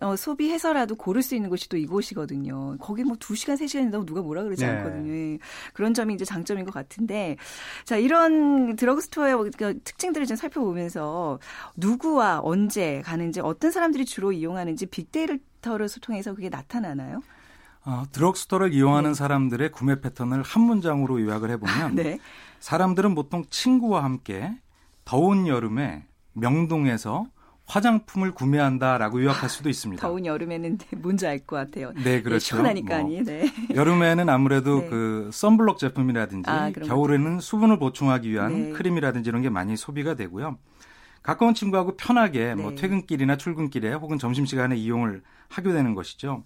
어, 0.00 0.16
소비해서라도 0.16 0.94
고를 0.96 1.22
수 1.22 1.34
있는 1.34 1.50
곳이 1.50 1.68
또 1.68 1.76
이곳이거든요. 1.76 2.78
거기 2.78 3.04
뭐 3.04 3.16
2시간, 3.16 3.54
3시간 3.56 3.88
이다고 3.88 4.06
누가 4.06 4.22
뭐라 4.22 4.42
그러지 4.42 4.64
네. 4.64 4.70
않거든요. 4.70 5.12
예. 5.12 5.38
그런 5.74 5.92
점이 5.94 6.14
이제 6.14 6.24
장점인 6.24 6.64
것 6.64 6.72
같은데 6.72 7.36
자, 7.84 7.96
이런 7.96 8.76
드러그스토어의 8.76 9.50
그 9.56 9.78
특징들을 9.84 10.26
좀 10.26 10.36
살펴보면서 10.36 11.11
누구와 11.76 12.40
언제 12.42 13.02
가는지 13.04 13.40
어떤 13.40 13.70
사람들이 13.70 14.04
주로 14.04 14.32
이용하는지 14.32 14.86
빅데이터를 14.86 15.88
소통해서 15.88 16.34
그게 16.34 16.48
나타나나요? 16.48 17.22
어, 17.84 18.04
드럭스토어를 18.12 18.72
이용하는 18.72 19.10
네. 19.10 19.14
사람들의 19.14 19.72
구매 19.72 20.00
패턴을 20.00 20.42
한 20.42 20.62
문장으로 20.62 21.20
요약을 21.20 21.50
해보면 21.50 21.94
네. 21.96 22.18
사람들은 22.60 23.14
보통 23.14 23.44
친구와 23.50 24.04
함께 24.04 24.52
더운 25.04 25.48
여름에 25.48 26.04
명동에서 26.34 27.26
화장품을 27.66 28.32
구매한다라고 28.32 29.22
요약할 29.22 29.48
수도 29.48 29.68
있습니다. 29.68 30.00
더운 30.06 30.26
여름에는 30.26 30.78
뭔지 30.98 31.26
알 31.26 31.38
것 31.46 31.56
같아요. 31.56 31.92
네, 32.04 32.20
그렇죠. 32.22 32.40
시원하니까 32.40 33.00
뭐, 33.00 33.22
네. 33.24 33.50
여름에는 33.74 34.28
아무래도 34.28 34.80
네. 34.80 34.88
그 34.88 35.30
선블록 35.32 35.78
제품이라든지 35.78 36.50
아, 36.50 36.70
겨울에는 36.70 37.40
수분을 37.40 37.78
보충하기 37.78 38.30
위한 38.30 38.52
네. 38.52 38.70
크림이라든지 38.72 39.28
이런 39.28 39.42
게 39.42 39.48
많이 39.48 39.76
소비가 39.76 40.14
되고요. 40.14 40.58
가까운 41.22 41.54
친구하고 41.54 41.96
편하게 41.96 42.54
뭐 42.54 42.70
네. 42.70 42.76
퇴근길이나 42.76 43.36
출근길에 43.36 43.92
혹은 43.94 44.18
점심시간에 44.18 44.76
이용을 44.76 45.22
하게 45.48 45.72
되는 45.72 45.94
것이죠. 45.94 46.44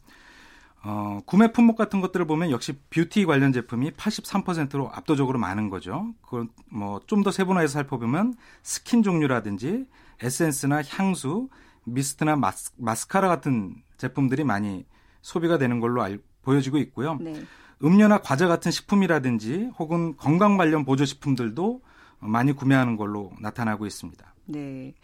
어, 0.85 1.21
구매 1.27 1.51
품목 1.51 1.77
같은 1.77 2.01
것들을 2.01 2.27
보면 2.27 2.51
역시 2.51 2.79
뷰티 2.91 3.25
관련 3.25 3.53
제품이 3.53 3.93
83%로 3.93 4.91
압도적으로 4.93 5.39
많은 5.39 5.69
거죠. 5.69 6.15
그건 6.23 6.51
뭐좀 6.71 7.23
더 7.23 7.33
세분화해서 7.33 7.73
살펴보면 7.73 8.35
스킨 8.62 9.03
종류라든지 9.03 9.87
에센스나 10.23 10.83
향수, 10.89 11.49
미스트나 11.85 12.37
마스, 12.37 12.73
마스카라 12.77 13.29
같은 13.29 13.75
제품들이 13.97 14.45
많이 14.45 14.87
소비가 15.23 15.59
되는 15.59 15.81
걸로 15.81 16.03
알, 16.03 16.21
보여지고 16.43 16.79
있고요. 16.79 17.17
네. 17.21 17.43
음료나 17.83 18.19
과자 18.19 18.47
같은 18.47 18.71
식품이라든지 18.71 19.71
혹은 19.79 20.17
건강 20.17 20.57
관련 20.57 20.85
보조 20.85 21.05
식품들도 21.05 21.83
많이 22.21 22.53
구매하는 22.53 22.97
걸로 22.97 23.33
나타나고 23.41 23.87
있습니다. 23.87 24.36
네. 24.47 24.95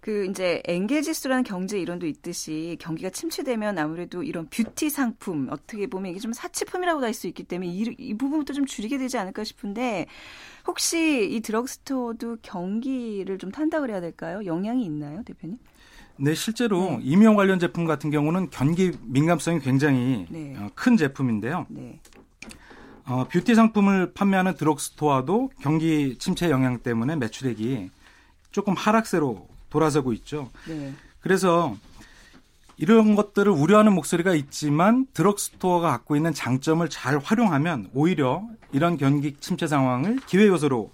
그 0.00 0.26
이제 0.26 0.62
엥겔지수라는 0.66 1.44
경제 1.44 1.80
이론도 1.80 2.06
있듯이 2.06 2.76
경기가 2.78 3.08
침체되면 3.08 3.78
아무래도 3.78 4.22
이런 4.22 4.46
뷰티 4.50 4.90
상품 4.90 5.48
어떻게 5.50 5.86
보면 5.86 6.10
이게 6.10 6.20
좀 6.20 6.34
사치품이라고 6.34 7.02
할 7.02 7.14
수 7.14 7.26
있기 7.26 7.44
때문에 7.44 7.70
이, 7.70 7.94
이 7.96 8.14
부분부터 8.14 8.52
좀 8.52 8.66
줄이게 8.66 8.98
되지 8.98 9.16
않을까 9.16 9.44
싶은데 9.44 10.06
혹시 10.66 11.28
이 11.30 11.40
드럭스토어도 11.40 12.38
경기를 12.42 13.38
좀 13.38 13.50
탄다 13.50 13.80
그래야 13.80 14.02
될까요? 14.02 14.44
영향이 14.44 14.84
있나요, 14.84 15.22
대표님? 15.22 15.56
네, 16.16 16.34
실제로 16.34 16.82
네. 16.82 16.98
임용 17.02 17.34
관련 17.34 17.58
제품 17.58 17.86
같은 17.86 18.10
경우는 18.10 18.50
경기 18.50 18.92
민감성이 19.02 19.58
굉장히 19.60 20.26
네. 20.28 20.54
어, 20.58 20.68
큰 20.74 20.98
제품인데요. 20.98 21.64
네. 21.70 21.98
어, 23.06 23.26
뷰티 23.30 23.54
상품을 23.54 24.12
판매하는 24.12 24.54
드럭스토어도 24.54 25.50
경기 25.60 26.16
침체 26.18 26.50
영향 26.50 26.78
때문에 26.78 27.16
매출액이 27.16 27.90
조금 28.54 28.74
하락세로 28.74 29.48
돌아서고 29.68 30.12
있죠. 30.12 30.48
네. 30.68 30.94
그래서 31.20 31.74
이런 32.76 33.16
것들을 33.16 33.50
우려하는 33.50 33.92
목소리가 33.92 34.32
있지만 34.34 35.06
드럭스토어가 35.12 35.90
갖고 35.90 36.14
있는 36.14 36.32
장점을 36.32 36.88
잘 36.88 37.18
활용하면 37.18 37.90
오히려 37.94 38.44
이런 38.70 38.96
경기 38.96 39.34
침체 39.40 39.66
상황을 39.66 40.20
기회 40.26 40.46
요소로 40.46 40.92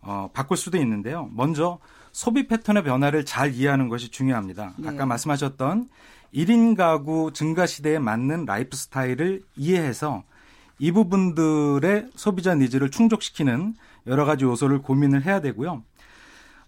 어, 0.00 0.30
바꿀 0.32 0.56
수도 0.56 0.78
있는데요. 0.78 1.28
먼저 1.34 1.78
소비 2.12 2.48
패턴의 2.48 2.84
변화를 2.84 3.26
잘 3.26 3.52
이해하는 3.52 3.90
것이 3.90 4.08
중요합니다. 4.08 4.72
네. 4.78 4.88
아까 4.88 5.04
말씀하셨던 5.04 5.90
1인 6.32 6.74
가구 6.74 7.32
증가 7.34 7.66
시대에 7.66 7.98
맞는 7.98 8.46
라이프 8.46 8.78
스타일을 8.78 9.42
이해해서 9.56 10.22
이 10.78 10.90
부분들의 10.90 12.08
소비자 12.16 12.54
needs를 12.54 12.90
충족시키는 12.90 13.74
여러 14.06 14.24
가지 14.24 14.44
요소를 14.44 14.80
고민을 14.80 15.26
해야 15.26 15.42
되고요. 15.42 15.82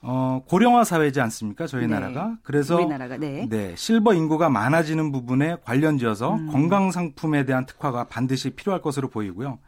어, 0.03 0.43
고령화 0.49 0.85
사회지 0.85 1.21
않습니까? 1.21 1.67
저희 1.67 1.87
네. 1.87 1.95
나라가. 1.95 2.37
그래서 2.43 2.77
우리나라가 2.77 3.17
네. 3.17 3.47
네. 3.49 3.75
실버 3.77 4.15
인구가 4.15 4.49
많아지는 4.49 5.13
부분에 5.13 5.57
관련지어서 5.65 6.35
음. 6.35 6.47
건강 6.53 6.91
상품에 6.91 7.45
대한 7.45 7.67
특화가 7.67 8.05
반드시 8.05 8.51
필요할 8.51 8.83
것으로 8.83 9.09
보이고요. 9.09 9.59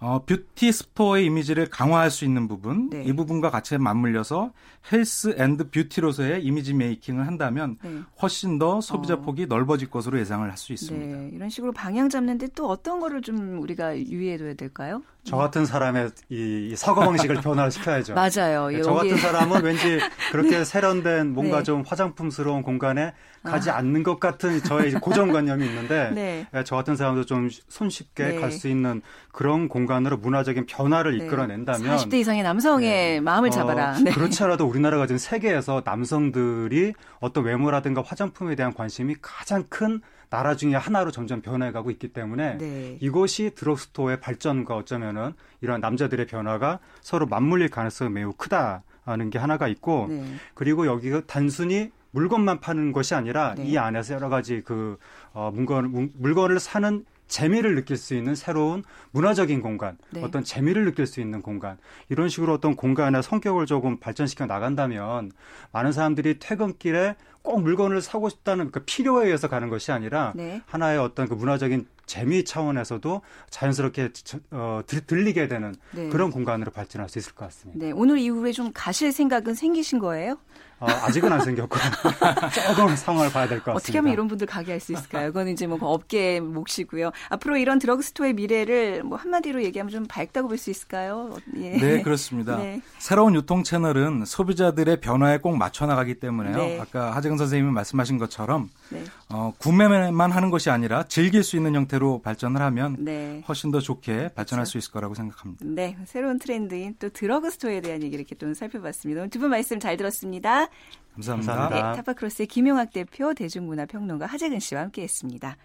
어, 0.00 0.22
뷰티 0.24 0.70
스토어의 0.70 1.24
이미지를 1.26 1.66
강화할 1.66 2.10
수 2.10 2.24
있는 2.24 2.46
부분, 2.46 2.88
네. 2.88 3.02
이 3.04 3.12
부분과 3.12 3.50
같이 3.50 3.76
맞물려서 3.78 4.52
health 4.92 5.34
and 5.36 5.70
beauty로서의 5.70 6.44
이미지 6.44 6.72
메이킹을 6.72 7.26
한다면 7.26 7.76
네. 7.82 7.98
훨씬 8.22 8.60
더 8.60 8.80
소비자 8.80 9.14
어. 9.14 9.20
폭이 9.20 9.46
넓어질 9.46 9.90
것으로 9.90 10.20
예상을 10.20 10.48
할 10.48 10.56
수 10.56 10.72
있습니다. 10.72 11.16
네. 11.18 11.30
이런 11.32 11.50
식으로 11.50 11.72
방향 11.72 12.08
잡는데 12.08 12.48
또 12.54 12.68
어떤 12.68 13.00
거를 13.00 13.22
좀 13.22 13.60
우리가 13.60 13.96
유의해둬야 13.98 14.54
될까요? 14.54 15.02
저 15.24 15.36
같은 15.36 15.66
사람의 15.66 16.10
이 16.30 16.74
사고 16.76 17.00
방식을 17.00 17.36
변화를 17.42 17.70
시켜야죠. 17.70 18.14
맞아요. 18.14 18.68
네, 18.70 18.82
저 18.82 18.94
같은 18.94 19.16
사람은 19.16 19.62
왠지 19.62 19.98
그렇게 20.32 20.50
네. 20.58 20.64
세련된 20.64 21.32
뭔가 21.34 21.58
네. 21.58 21.62
좀 21.64 21.82
화장품스러운 21.86 22.62
공간에 22.62 23.12
가지 23.42 23.70
아. 23.70 23.76
않는 23.78 24.02
것 24.04 24.18
같은 24.20 24.62
저의 24.62 24.92
고정관념이 24.92 25.66
있는데 25.66 26.46
저 26.64 26.76
같은 26.76 26.96
사람도 26.96 27.24
좀 27.26 27.48
손쉽게 27.68 28.24
네. 28.28 28.34
갈수 28.36 28.68
있는 28.68 29.02
그런 29.32 29.68
공간 29.68 29.87
으로 30.06 30.16
문화적인 30.18 30.66
변화를 30.66 31.18
네. 31.18 31.24
이끌어낸다면 31.24 31.96
40대 31.96 32.14
이상의 32.14 32.42
남성의 32.42 33.20
마음을 33.20 33.48
어, 33.48 33.52
잡아라. 33.52 33.92
어, 33.92 34.04
그렇지 34.12 34.42
않아도 34.44 34.66
우리나라가 34.66 35.06
지금 35.06 35.18
세계에서 35.18 35.82
남성들이 35.84 36.92
어떤 37.20 37.44
외모라든가 37.44 38.02
화장품에 38.02 38.54
대한 38.54 38.74
관심이 38.74 39.16
가장 39.20 39.64
큰 39.68 40.00
나라 40.30 40.54
중에 40.54 40.74
하나로 40.74 41.10
점점 41.10 41.40
변해가고 41.40 41.90
있기 41.92 42.08
때문에 42.08 42.58
네. 42.58 42.98
이것이 43.00 43.52
드럭스토어의 43.54 44.20
발전과 44.20 44.76
어쩌면은 44.76 45.32
이런 45.60 45.80
남자들의 45.80 46.26
변화가 46.26 46.80
서로 47.00 47.26
맞물릴 47.26 47.70
가능성이 47.70 48.10
매우 48.10 48.32
크다는 48.32 49.30
게 49.30 49.38
하나가 49.38 49.68
있고 49.68 50.06
네. 50.10 50.24
그리고 50.54 50.86
여기가 50.86 51.22
단순히 51.26 51.90
물건만 52.10 52.60
파는 52.60 52.92
것이 52.92 53.14
아니라 53.14 53.54
네. 53.54 53.64
이 53.64 53.78
안에서 53.78 54.14
여러 54.14 54.28
가지 54.28 54.62
그 54.62 54.98
어, 55.32 55.50
물건 55.52 56.10
물건을 56.14 56.60
사는 56.60 57.04
재미를 57.28 57.74
느낄 57.74 57.96
수 57.96 58.14
있는 58.14 58.34
새로운 58.34 58.82
문화적인 59.12 59.60
공간, 59.60 59.98
네. 60.10 60.22
어떤 60.22 60.42
재미를 60.42 60.84
느낄 60.84 61.06
수 61.06 61.20
있는 61.20 61.42
공간, 61.42 61.78
이런 62.08 62.28
식으로 62.28 62.54
어떤 62.54 62.74
공간의 62.74 63.22
성격을 63.22 63.66
조금 63.66 63.98
발전시켜 63.98 64.46
나간다면 64.46 65.30
많은 65.72 65.92
사람들이 65.92 66.38
퇴근길에 66.38 67.16
꼭 67.42 67.62
물건을 67.62 68.02
사고 68.02 68.28
싶다는 68.28 68.70
그 68.70 68.84
필요에 68.84 69.26
의해서 69.26 69.48
가는 69.48 69.68
것이 69.68 69.92
아니라 69.92 70.32
네. 70.34 70.60
하나의 70.66 70.98
어떤 70.98 71.28
그 71.28 71.34
문화적인 71.34 71.86
재미 72.04 72.44
차원에서도 72.44 73.20
자연스럽게 73.50 74.10
어, 74.50 74.80
들 74.86 75.24
리게 75.24 75.46
되는 75.46 75.74
네. 75.92 76.08
그런 76.08 76.30
공간으로 76.30 76.70
발전할 76.70 77.08
수 77.08 77.18
있을 77.18 77.34
것 77.34 77.44
같습니다. 77.46 77.84
네, 77.84 77.92
오늘 77.92 78.18
이후에 78.18 78.52
좀 78.52 78.70
가실 78.72 79.12
생각은 79.12 79.54
생기신 79.54 79.98
거예요? 79.98 80.38
어, 80.80 80.86
아직은 80.86 81.32
안 81.32 81.40
생겼고 81.40 81.76
조금 82.76 82.94
상황을 82.96 83.32
봐야 83.32 83.48
될 83.48 83.58
것 83.58 83.72
같습니다. 83.72 83.76
어떻게 83.78 83.98
하면 83.98 84.12
이런 84.12 84.28
분들 84.28 84.46
가게 84.46 84.72
할 84.72 84.80
수 84.80 84.92
있을까요? 84.92 85.28
그건 85.28 85.48
이제 85.48 85.66
뭐 85.66 85.78
업계 85.82 86.38
몫이고요. 86.40 87.10
앞으로 87.30 87.56
이런 87.56 87.78
드럭스토어의 87.80 88.34
미래를 88.34 89.02
뭐 89.02 89.18
한마디로 89.18 89.64
얘기하면 89.64 89.90
좀 89.90 90.06
밝다고 90.06 90.46
볼 90.48 90.56
수 90.58 90.70
있을까요? 90.70 91.36
예. 91.56 91.70
네, 91.78 92.02
그렇습니다. 92.02 92.56
네. 92.58 92.80
새로운 92.98 93.34
유통 93.34 93.62
채널은 93.64 94.24
소비자들의 94.24 95.00
변화에 95.00 95.38
꼭 95.38 95.56
맞춰 95.56 95.86
나가기 95.86 96.14
때문에요. 96.20 96.56
네. 96.56 96.80
아까 96.80 97.14
하재근 97.16 97.38
선생님이 97.38 97.72
말씀하신 97.72 98.18
것처럼 98.18 98.68
네. 98.90 99.02
어, 99.30 99.52
구매만 99.58 100.30
하는 100.30 100.50
것이 100.50 100.70
아니라 100.70 101.02
즐길 101.04 101.42
수 101.42 101.56
있는 101.56 101.74
형태로 101.74 102.22
발전을 102.22 102.60
하면 102.62 102.96
네. 103.00 103.42
훨씬 103.48 103.70
더 103.72 103.80
좋게 103.80 104.28
발전할 104.34 104.62
그렇죠. 104.64 104.70
수 104.70 104.78
있을 104.78 104.92
거라고 104.92 105.14
생각합니다. 105.14 105.64
네, 105.66 105.96
새로운 106.06 106.38
트렌드인 106.38 106.94
또 107.00 107.08
드러그스토어에 107.10 107.80
대한 107.80 108.02
얘기를 108.02 108.20
이렇게 108.20 108.34
또 108.36 108.52
살펴봤습니다. 108.54 109.20
오늘 109.22 109.30
두 109.30 109.38
분 109.40 109.50
말씀 109.50 109.78
잘 109.80 109.96
들었습니다. 109.96 110.67
감사합니다. 111.14 111.68
네, 111.70 111.80
타파크로스의 111.96 112.46
김용학 112.46 112.92
대표, 112.92 113.34
대중문화 113.34 113.86
평론가 113.86 114.26
하재근 114.26 114.60
씨와 114.60 114.82
함께했습니다. 114.82 115.56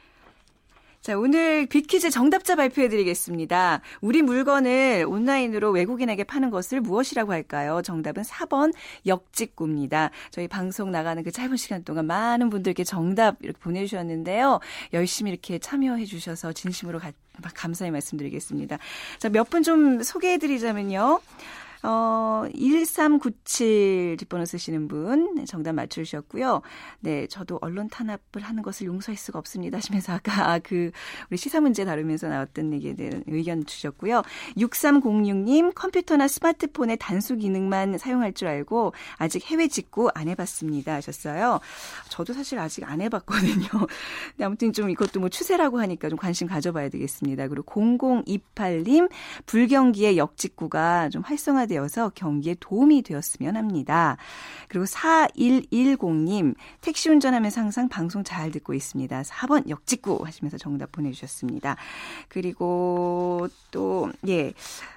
자, 1.01 1.17
오늘 1.17 1.65
빅퀴즈 1.65 2.09
정답자 2.11 2.55
발표해 2.55 2.87
드리겠습니다. 2.87 3.81
우리 3.99 4.21
물건을 4.21 5.05
온라인으로 5.05 5.71
외국인에게 5.71 6.23
파는 6.23 6.49
것을 6.49 6.79
무엇이라고 6.79 7.33
할까요? 7.33 7.81
정답은 7.83 8.23
4번 8.23 8.73
역직구입니다. 9.05 10.11
저희 10.31 10.47
방송 10.47 10.91
나가는 10.91 11.21
그 11.21 11.29
짧은 11.29 11.57
시간 11.57 11.83
동안 11.83 12.05
많은 12.07 12.49
분들께 12.49 12.85
정답 12.85 13.35
이렇게 13.41 13.59
보내주셨는데요. 13.59 14.61
열심히 14.93 15.31
이렇게 15.31 15.59
참여해 15.59 16.05
주셔서 16.05 16.53
진심으로 16.53 16.99
가, 16.99 17.11
감사의 17.53 17.91
말씀 17.91 18.17
드리겠습니다. 18.17 18.77
자, 19.19 19.27
몇 19.27 19.49
분 19.49 19.61
좀 19.63 20.01
소개해 20.03 20.37
드리자면요. 20.37 21.19
어, 21.84 22.46
1397 22.56 24.15
뒷번호 24.17 24.46
쓰시는 24.46 24.88
분 24.88 25.36
네, 25.36 25.43
정답 25.43 25.74
맞추셨고요. 25.74 26.62
네, 27.02 27.28
저도 27.28 27.60
언론 27.62 27.89
탄압을 27.89 28.41
하는 28.41 28.63
것을 28.63 28.88
용서할 28.88 29.17
수가 29.17 29.39
없습니다 29.39 29.78
하시면서 29.78 30.13
아까 30.13 30.60
그 30.60 30.91
우리 31.30 31.38
시사 31.38 31.60
문제 31.60 31.84
다루면서 31.84 32.30
나왔던 32.30 32.74
얘기에 32.74 32.96
대한 32.96 33.24
의견 33.28 33.65
주셨고요. 33.65 34.22
6306님 34.58 35.74
컴퓨터나 35.76 36.30
스마트폰의 36.30 36.98
단수 36.98 37.36
기능만 37.36 37.98
사용할 37.98 38.32
줄 38.34 38.48
알고 38.48 38.93
아직 39.17 39.43
해외 39.46 39.67
직구 39.67 40.10
안 40.13 40.30
해봤습니다 40.30 40.93
하셨어요. 40.96 41.60
저도 42.10 42.32
사실 42.34 42.60
아직 42.60 42.89
안 42.89 43.02
해봤거든요. 43.02 43.67
네, 44.38 44.46
아무튼 44.46 44.72
좀 44.72 44.89
이것도 44.89 45.19
뭐 45.19 45.28
추세라고 45.28 45.80
하니까 45.82 46.08
좀 46.08 46.17
관심 46.17 46.48
가져봐야 46.48 46.88
되겠습니다. 46.88 47.50
그리고 47.50 47.63
0028님 47.63 49.10
불경기의 49.46 50.17
역직구가 50.17 51.10
좀 51.10 51.24
활성화되 51.24 51.72
되어서 51.73 52.12
경기에 52.13 52.55
도움이 52.59 53.01
되었으면 53.01 53.55
합니다. 53.55 54.17
그리고 54.67 54.86
4110님 54.86 56.55
택시 56.81 57.09
운전하면서 57.09 57.62
항상 57.62 57.89
방송 57.89 58.23
잘 58.23 58.51
듣고 58.51 58.73
있습니다. 58.73 59.21
4번 59.23 59.67
역직구 59.69 60.21
하시면서 60.23 60.57
정답 60.57 60.91
보내주셨습니다. 60.91 61.75
그리고 62.29 63.47
또 63.71 64.12
예. 64.27 64.53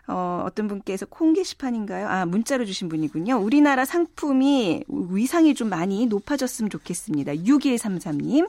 어, 0.09 0.45
어떤 0.47 0.69
분께서 0.69 1.05
콩 1.07 1.33
게시판인가요? 1.33 2.07
아, 2.09 2.27
문자로 2.27 2.65
주신 2.65 2.89
분이군요. 2.89 3.39
우리나라 3.39 3.85
상품이 3.85 4.85
위상이 4.89 5.55
좀 5.55 5.69
많이 5.69 6.07
높아졌으면 6.07 6.71
좋겠습니다. 6.71 7.33
6133님. 7.35 8.49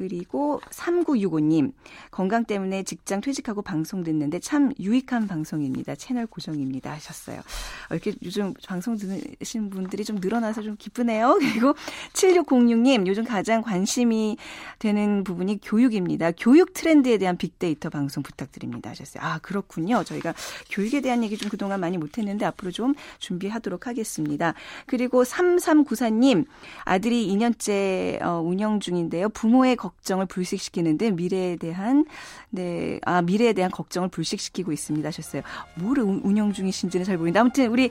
그리고 0.00 0.62
3965님, 0.70 1.74
건강 2.10 2.46
때문에 2.46 2.84
직장 2.84 3.20
퇴직하고 3.20 3.60
방송 3.60 4.02
듣는데 4.02 4.38
참 4.38 4.72
유익한 4.80 5.28
방송입니다. 5.28 5.94
채널 5.94 6.26
고정입니다. 6.26 6.90
하셨어요. 6.90 7.36
어, 7.36 7.92
이렇게 7.92 8.14
요즘 8.22 8.54
방송 8.66 8.96
듣는 8.96 9.20
분들이 9.68 10.02
좀 10.06 10.16
늘어나서 10.16 10.62
좀 10.62 10.76
기쁘네요. 10.78 11.36
그리고 11.52 11.74
7606님, 12.14 13.06
요즘 13.08 13.24
가장 13.24 13.60
관심이 13.60 14.38
되는 14.78 15.22
부분이 15.22 15.60
교육입니다. 15.62 16.30
교육 16.32 16.72
트렌드에 16.72 17.18
대한 17.18 17.36
빅데이터 17.36 17.90
방송 17.90 18.22
부탁드립니다. 18.22 18.88
하셨어요. 18.88 19.22
아, 19.22 19.38
그렇군요. 19.40 20.02
저희가 20.02 20.32
교육에 20.70 21.02
대한 21.02 21.22
얘기 21.22 21.36
좀 21.36 21.50
그동안 21.50 21.78
많이 21.78 21.98
못했는데 21.98 22.46
앞으로 22.46 22.70
좀 22.70 22.94
준비하도록 23.18 23.86
하겠습니다. 23.86 24.54
그리고 24.86 25.24
3394님, 25.24 26.46
아들이 26.86 27.28
2년째 27.28 28.22
어, 28.22 28.40
운영 28.40 28.80
중인데요. 28.80 29.28
부모의 29.28 29.76
걱정을 29.90 30.26
불식시키는데 30.26 31.10
미래에 31.12 31.56
대한 31.56 32.04
네, 32.50 33.00
아 33.04 33.22
미래에 33.22 33.52
대한 33.52 33.70
걱정을 33.70 34.08
불식시키고 34.08 34.72
있습니다 34.72 35.06
하셨어요. 35.06 35.42
뭐를 35.76 36.02
운영 36.02 36.52
중이신지는 36.52 37.04
잘 37.04 37.16
모르겠는데 37.16 37.40
아무튼 37.40 37.66
우리 37.70 37.90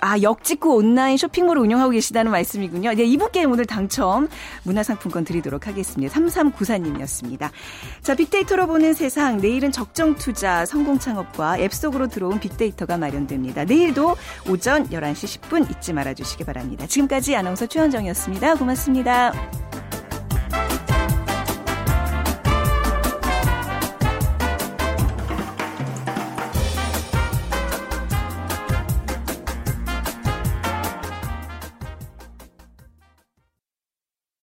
아, 0.00 0.20
역직구 0.20 0.74
온라인 0.74 1.16
쇼핑몰을 1.16 1.60
운영하고 1.62 1.90
계시다는 1.90 2.30
말씀이군요. 2.30 2.94
네, 2.94 3.04
이분께 3.04 3.44
오늘 3.44 3.66
당첨 3.66 4.28
문화상품권 4.62 5.24
드리도록 5.24 5.66
하겠습니다. 5.66 6.14
3394님이었습니다. 6.14 7.50
자, 8.02 8.14
빅데이터로 8.14 8.66
보는 8.66 8.94
세상. 8.94 9.38
내일은 9.38 9.72
적정 9.72 10.14
투자, 10.14 10.64
성공 10.64 10.98
창업과 10.98 11.58
앱 11.58 11.72
속으로 11.72 12.08
들어온 12.08 12.38
빅데이터가 12.38 12.96
마련됩니다. 12.96 13.64
내일도 13.64 14.16
오전 14.48 14.88
11시 14.88 15.40
10분 15.40 15.70
잊지 15.70 15.92
말아 15.92 16.14
주시기 16.14 16.44
바랍니다. 16.44 16.86
지금까지 16.86 17.34
아나운서 17.34 17.66
최현정이었습니다. 17.66 18.54
고맙습니다. 18.54 19.32